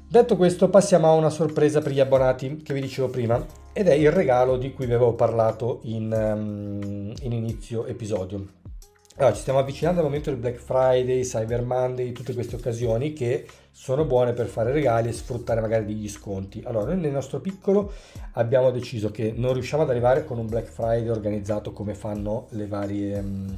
detto 0.07 0.35
questo 0.35 0.69
passiamo 0.69 1.07
a 1.07 1.13
una 1.13 1.29
sorpresa 1.29 1.81
per 1.81 1.91
gli 1.91 1.99
abbonati 1.99 2.57
che 2.57 2.73
vi 2.73 2.81
dicevo 2.81 3.09
prima 3.09 3.43
ed 3.73 3.87
è 3.87 3.93
il 3.93 4.11
regalo 4.11 4.57
di 4.57 4.73
cui 4.73 4.85
vi 4.85 4.93
avevo 4.93 5.13
parlato 5.13 5.79
in, 5.83 6.11
um, 6.11 7.13
in 7.21 7.31
inizio 7.31 7.85
episodio. 7.85 8.63
Allora, 9.17 9.33
ci 9.33 9.41
stiamo 9.41 9.59
avvicinando 9.59 10.01
al 10.01 10.05
momento 10.05 10.29
del 10.29 10.39
Black 10.39 10.57
Friday, 10.57 11.21
Cyber 11.21 11.61
Monday, 11.61 12.11
tutte 12.11 12.33
queste 12.33 12.57
occasioni 12.57 13.13
che 13.13 13.47
sono 13.71 14.03
buone 14.03 14.33
per 14.33 14.47
fare 14.47 14.73
regali 14.73 15.07
e 15.07 15.13
sfruttare 15.13 15.61
magari 15.61 15.85
degli 15.85 16.09
sconti. 16.09 16.61
Allora, 16.65 16.87
noi 16.87 16.97
nel 16.97 17.13
nostro 17.13 17.39
piccolo 17.39 17.93
abbiamo 18.33 18.71
deciso 18.71 19.11
che 19.11 19.33
non 19.33 19.53
riusciamo 19.53 19.83
ad 19.83 19.89
arrivare 19.89 20.25
con 20.25 20.37
un 20.37 20.47
Black 20.47 20.67
Friday 20.67 21.07
organizzato 21.07 21.71
come 21.71 21.93
fanno 21.93 22.47
le 22.49 22.67
varie... 22.67 23.17
Um, 23.19 23.57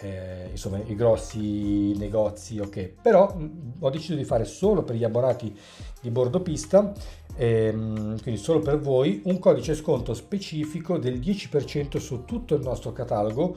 eh, 0.00 0.48
insomma 0.50 0.78
i 0.84 0.94
grossi 0.94 1.96
negozi 1.96 2.58
ok. 2.58 2.92
Però 3.02 3.34
mh, 3.34 3.74
ho 3.80 3.90
deciso 3.90 4.14
di 4.14 4.24
fare 4.24 4.44
solo 4.44 4.82
per 4.82 4.96
gli 4.96 5.04
abbonati 5.04 5.54
di 6.00 6.10
bordo 6.10 6.40
pista 6.40 6.92
ehm, 7.36 8.20
quindi 8.22 8.40
solo 8.40 8.60
per 8.60 8.78
voi 8.78 9.22
un 9.24 9.38
codice 9.38 9.74
sconto 9.74 10.14
specifico 10.14 10.98
del 10.98 11.18
10% 11.18 11.98
su 11.98 12.24
tutto 12.24 12.54
il 12.54 12.62
nostro 12.62 12.92
catalogo 12.92 13.56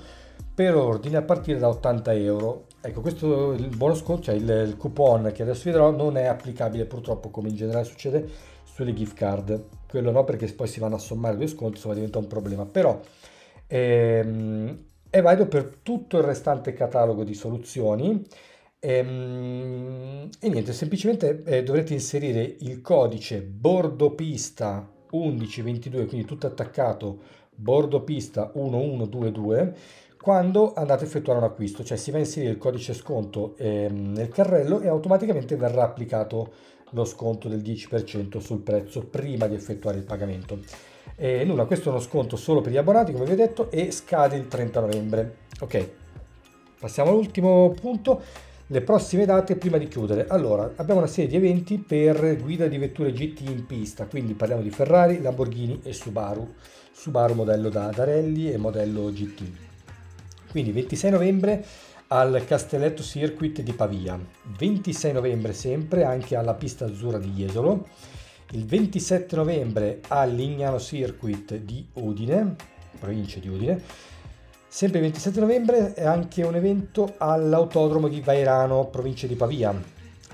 per 0.53 0.75
ordine 0.75 1.17
a 1.17 1.21
partire 1.21 1.59
da 1.59 1.69
80 1.69 2.13
euro. 2.15 2.65
Ecco 2.81 3.01
questo 3.01 3.51
il 3.53 3.67
buono 3.75 3.95
sconto 3.95 4.23
cioè 4.23 4.35
il, 4.35 4.49
il 4.67 4.77
coupon 4.77 5.31
che 5.33 5.41
adesso 5.41 5.63
vedrò 5.65 5.91
non 5.91 6.17
è 6.17 6.25
applicabile 6.25 6.85
purtroppo 6.85 7.29
come 7.29 7.49
in 7.49 7.55
generale 7.55 7.85
succede 7.85 8.27
sulle 8.63 8.93
gift 8.93 9.15
card. 9.15 9.65
Quello 9.87 10.11
no 10.11 10.23
perché 10.23 10.45
poi 10.53 10.67
si 10.67 10.79
vanno 10.79 10.95
a 10.95 10.99
sommare 10.99 11.35
due 11.35 11.47
sconti 11.47 11.75
insomma 11.75 11.93
diventa 11.95 12.19
un 12.19 12.27
problema. 12.27 12.65
Però 12.65 12.99
ehm, 13.67 14.87
è 15.09 15.21
valido 15.21 15.47
per 15.47 15.79
tutto 15.81 16.17
il 16.17 16.23
restante 16.23 16.73
catalogo 16.73 17.23
di 17.23 17.33
soluzioni 17.33 18.23
e, 18.79 18.93
ehm, 18.93 20.29
e 20.39 20.49
niente, 20.49 20.73
semplicemente 20.73 21.43
eh, 21.45 21.63
dovrete 21.63 21.93
inserire 21.93 22.55
il 22.59 22.81
codice 22.81 23.41
bordopista 23.41 24.87
1122, 25.11 26.05
quindi 26.05 26.27
tutto 26.27 26.47
attaccato 26.47 27.19
bordopista 27.55 28.51
1122 28.53 29.75
quando 30.21 30.73
andate 30.73 31.05
a 31.05 31.07
effettuare 31.07 31.39
un 31.39 31.45
acquisto, 31.45 31.83
cioè 31.83 31.97
si 31.97 32.11
va 32.11 32.17
a 32.17 32.21
inserire 32.21 32.51
il 32.51 32.57
codice 32.57 32.93
sconto 32.93 33.55
eh, 33.57 33.87
nel 33.89 34.27
carrello 34.27 34.81
e 34.81 34.87
automaticamente 34.89 35.55
verrà 35.55 35.83
applicato 35.83 36.51
lo 36.91 37.05
sconto 37.05 37.47
del 37.47 37.61
10% 37.61 38.39
sul 38.39 38.59
prezzo 38.59 39.05
prima 39.05 39.47
di 39.47 39.55
effettuare 39.55 39.97
il 39.97 40.03
pagamento. 40.03 40.59
E 41.15 41.43
nulla, 41.43 41.65
questo 41.65 41.89
è 41.89 41.91
uno 41.91 42.01
sconto 42.01 42.35
solo 42.35 42.61
per 42.61 42.71
gli 42.71 42.77
abbonati, 42.77 43.11
come 43.11 43.25
vi 43.25 43.31
ho 43.31 43.35
detto, 43.35 43.69
e 43.71 43.91
scade 43.91 44.35
il 44.35 44.47
30 44.47 44.79
novembre. 44.79 45.35
Ok, 45.59 45.89
passiamo 46.79 47.11
all'ultimo 47.11 47.73
punto. 47.79 48.21
Le 48.71 48.81
prossime 48.81 49.25
date 49.25 49.55
prima 49.55 49.77
di 49.77 49.87
chiudere. 49.87 50.27
Allora, 50.27 50.71
abbiamo 50.75 50.99
una 50.99 51.09
serie 51.09 51.27
di 51.29 51.35
eventi 51.35 51.79
per 51.79 52.37
guida 52.39 52.67
di 52.67 52.77
vetture 52.77 53.11
GT 53.11 53.41
in 53.49 53.65
pista, 53.65 54.05
quindi 54.05 54.33
parliamo 54.33 54.61
di 54.61 54.69
Ferrari, 54.69 55.21
Lamborghini 55.21 55.81
e 55.83 55.91
Subaru. 55.91 56.53
Subaru 56.91 57.33
modello 57.33 57.69
da, 57.69 57.87
da 57.87 58.03
rally 58.03 58.51
e 58.51 58.57
modello 58.57 59.11
GT. 59.11 59.43
Quindi 60.51 60.71
26 60.71 61.11
novembre 61.11 61.65
al 62.09 62.43
Castelletto 62.45 63.03
Circuit 63.03 63.61
di 63.61 63.73
Pavia, 63.73 64.19
26 64.57 65.13
novembre 65.13 65.53
sempre 65.53 66.03
anche 66.03 66.35
alla 66.35 66.55
pista 66.55 66.85
azzurra 66.85 67.19
di 67.19 67.29
Jesolo 67.29 67.87
il 68.51 68.65
27 68.65 69.35
novembre 69.35 69.99
all'Ignano 70.07 70.79
Circuit 70.79 71.55
di 71.57 71.87
Udine, 71.93 72.55
provincia 72.97 73.39
di 73.39 73.47
Udine. 73.47 73.79
Sempre 74.67 74.99
il 74.99 75.05
27 75.05 75.39
novembre 75.39 75.93
è 75.93 76.03
anche 76.03 76.43
un 76.43 76.55
evento 76.55 77.13
all'autodromo 77.17 78.07
di 78.07 78.21
Vairano, 78.21 78.87
provincia 78.87 79.27
di 79.27 79.35
Pavia. 79.35 79.79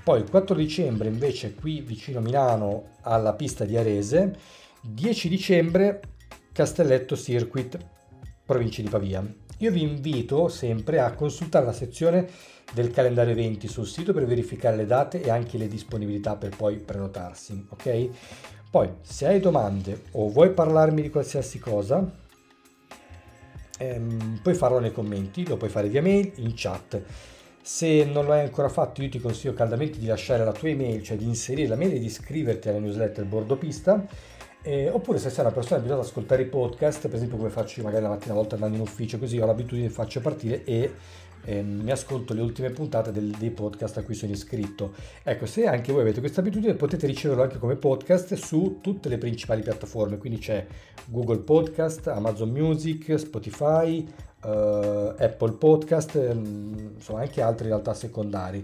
Poi 0.01 0.21
il 0.21 0.29
4 0.29 0.55
dicembre 0.55 1.09
invece 1.09 1.55
qui 1.55 1.81
vicino 1.81 2.19
a 2.19 2.21
Milano 2.21 2.91
alla 3.01 3.33
pista 3.33 3.65
di 3.65 3.75
Arese. 3.75 4.37
10 4.81 5.27
dicembre 5.27 5.99
Castelletto 6.53 7.17
Circuit, 7.17 7.77
provincia 8.45 8.81
di 8.81 8.89
Pavia. 8.89 9.25
Io 9.59 9.71
vi 9.71 9.81
invito 9.81 10.47
sempre 10.47 10.99
a 10.99 11.13
consultare 11.13 11.65
la 11.65 11.73
sezione 11.73 12.27
del 12.73 12.91
calendario 12.91 13.31
eventi 13.31 13.67
sul 13.67 13.87
sito 13.87 14.13
per 14.13 14.25
verificare 14.25 14.75
le 14.75 14.85
date 14.85 15.21
e 15.21 15.29
anche 15.29 15.57
le 15.57 15.67
disponibilità 15.67 16.35
per 16.35 16.55
poi 16.55 16.77
prenotarsi, 16.77 17.65
ok? 17.69 18.09
Poi, 18.69 18.89
se 19.01 19.27
hai 19.27 19.39
domande 19.39 20.03
o 20.11 20.29
vuoi 20.29 20.51
parlarmi 20.51 21.01
di 21.01 21.09
qualsiasi 21.09 21.59
cosa, 21.59 22.05
ehm, 23.77 24.39
puoi 24.41 24.55
farlo 24.55 24.79
nei 24.79 24.91
commenti, 24.91 25.47
lo 25.47 25.57
puoi 25.57 25.69
fare 25.69 25.87
via 25.87 26.01
mail, 26.01 26.31
in 26.35 26.51
chat. 26.55 27.01
Se 27.61 28.03
non 28.03 28.25
lo 28.25 28.33
hai 28.33 28.41
ancora 28.41 28.69
fatto, 28.69 29.01
io 29.01 29.09
ti 29.09 29.19
consiglio 29.19 29.53
caldamente 29.53 29.97
di 29.97 30.05
lasciare 30.05 30.43
la 30.43 30.51
tua 30.51 30.69
email, 30.69 31.01
cioè 31.01 31.17
di 31.17 31.25
inserire 31.25 31.69
la 31.69 31.75
mail 31.75 31.93
e 31.93 31.99
di 31.99 32.05
iscriverti 32.05 32.69
alla 32.69 32.79
newsletter 32.79 33.25
Bordopista 33.25 34.05
eh, 34.67 34.89
oppure 34.89 35.19
se 35.19 35.29
sei 35.29 35.45
una 35.45 35.53
persona 35.53 35.77
abituata 35.77 36.01
ad 36.01 36.07
ascoltare 36.07 36.41
i 36.41 36.47
podcast, 36.47 37.07
per 37.07 37.17
esempio 37.17 37.37
come 37.37 37.51
faccio 37.51 37.79
io 37.79 37.85
magari 37.85 38.01
la 38.01 38.09
mattina 38.09 38.33
a 38.33 38.35
volte 38.35 38.55
andando 38.55 38.75
in 38.75 38.81
ufficio, 38.81 39.19
così 39.19 39.37
ho 39.37 39.45
l'abitudine, 39.45 39.89
faccio 39.89 40.21
partire 40.21 40.63
e 40.63 40.91
eh, 41.45 41.61
mi 41.61 41.91
ascolto 41.91 42.33
le 42.33 42.41
ultime 42.41 42.71
puntate 42.71 43.11
del, 43.11 43.29
dei 43.29 43.51
podcast 43.51 43.97
a 43.97 44.03
cui 44.03 44.15
sono 44.15 44.31
iscritto. 44.31 44.93
Ecco, 45.23 45.45
se 45.45 45.65
anche 45.67 45.91
voi 45.91 46.01
avete 46.01 46.19
questa 46.19 46.41
abitudine 46.41 46.73
potete 46.73 47.07
riceverlo 47.07 47.43
anche 47.43 47.59
come 47.59 47.75
podcast 47.75 48.33
su 48.33 48.79
tutte 48.81 49.09
le 49.09 49.17
principali 49.17 49.61
piattaforme, 49.61 50.17
quindi 50.17 50.39
c'è 50.39 50.65
Google 51.05 51.39
Podcast, 51.39 52.07
Amazon 52.07 52.49
Music, 52.49 53.17
Spotify, 53.19 54.05
uh, 54.43 54.47
Apple 55.17 55.53
Podcast, 55.53 56.15
um, 56.15 56.93
insomma 56.95 57.21
anche 57.21 57.41
altri 57.41 57.65
in 57.65 57.71
realtà 57.71 57.93
secondari. 57.93 58.61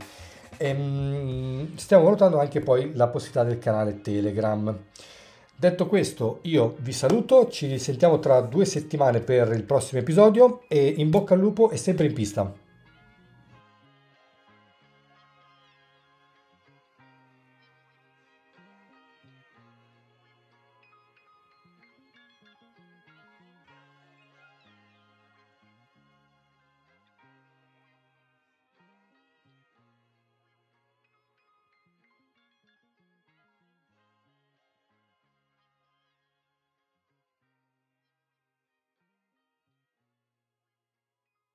E, 0.57 0.71
um, 0.71 1.75
stiamo 1.75 2.03
valutando 2.03 2.39
anche 2.39 2.61
poi 2.61 2.91
la 2.95 3.07
possibilità 3.07 3.43
del 3.43 3.59
canale 3.59 4.01
Telegram. 4.01 4.75
Detto 5.55 5.85
questo, 5.85 6.39
io 6.43 6.75
vi 6.79 6.91
saluto, 6.91 7.47
ci 7.47 7.67
risentiamo 7.67 8.17
tra 8.17 8.41
due 8.41 8.65
settimane 8.65 9.19
per 9.19 9.51
il 9.51 9.61
prossimo 9.61 10.01
episodio 10.01 10.63
e 10.67 10.95
in 10.97 11.11
bocca 11.11 11.35
al 11.35 11.39
lupo 11.39 11.69
e 11.69 11.77
sempre 11.77 12.07
in 12.07 12.13
pista. 12.13 12.60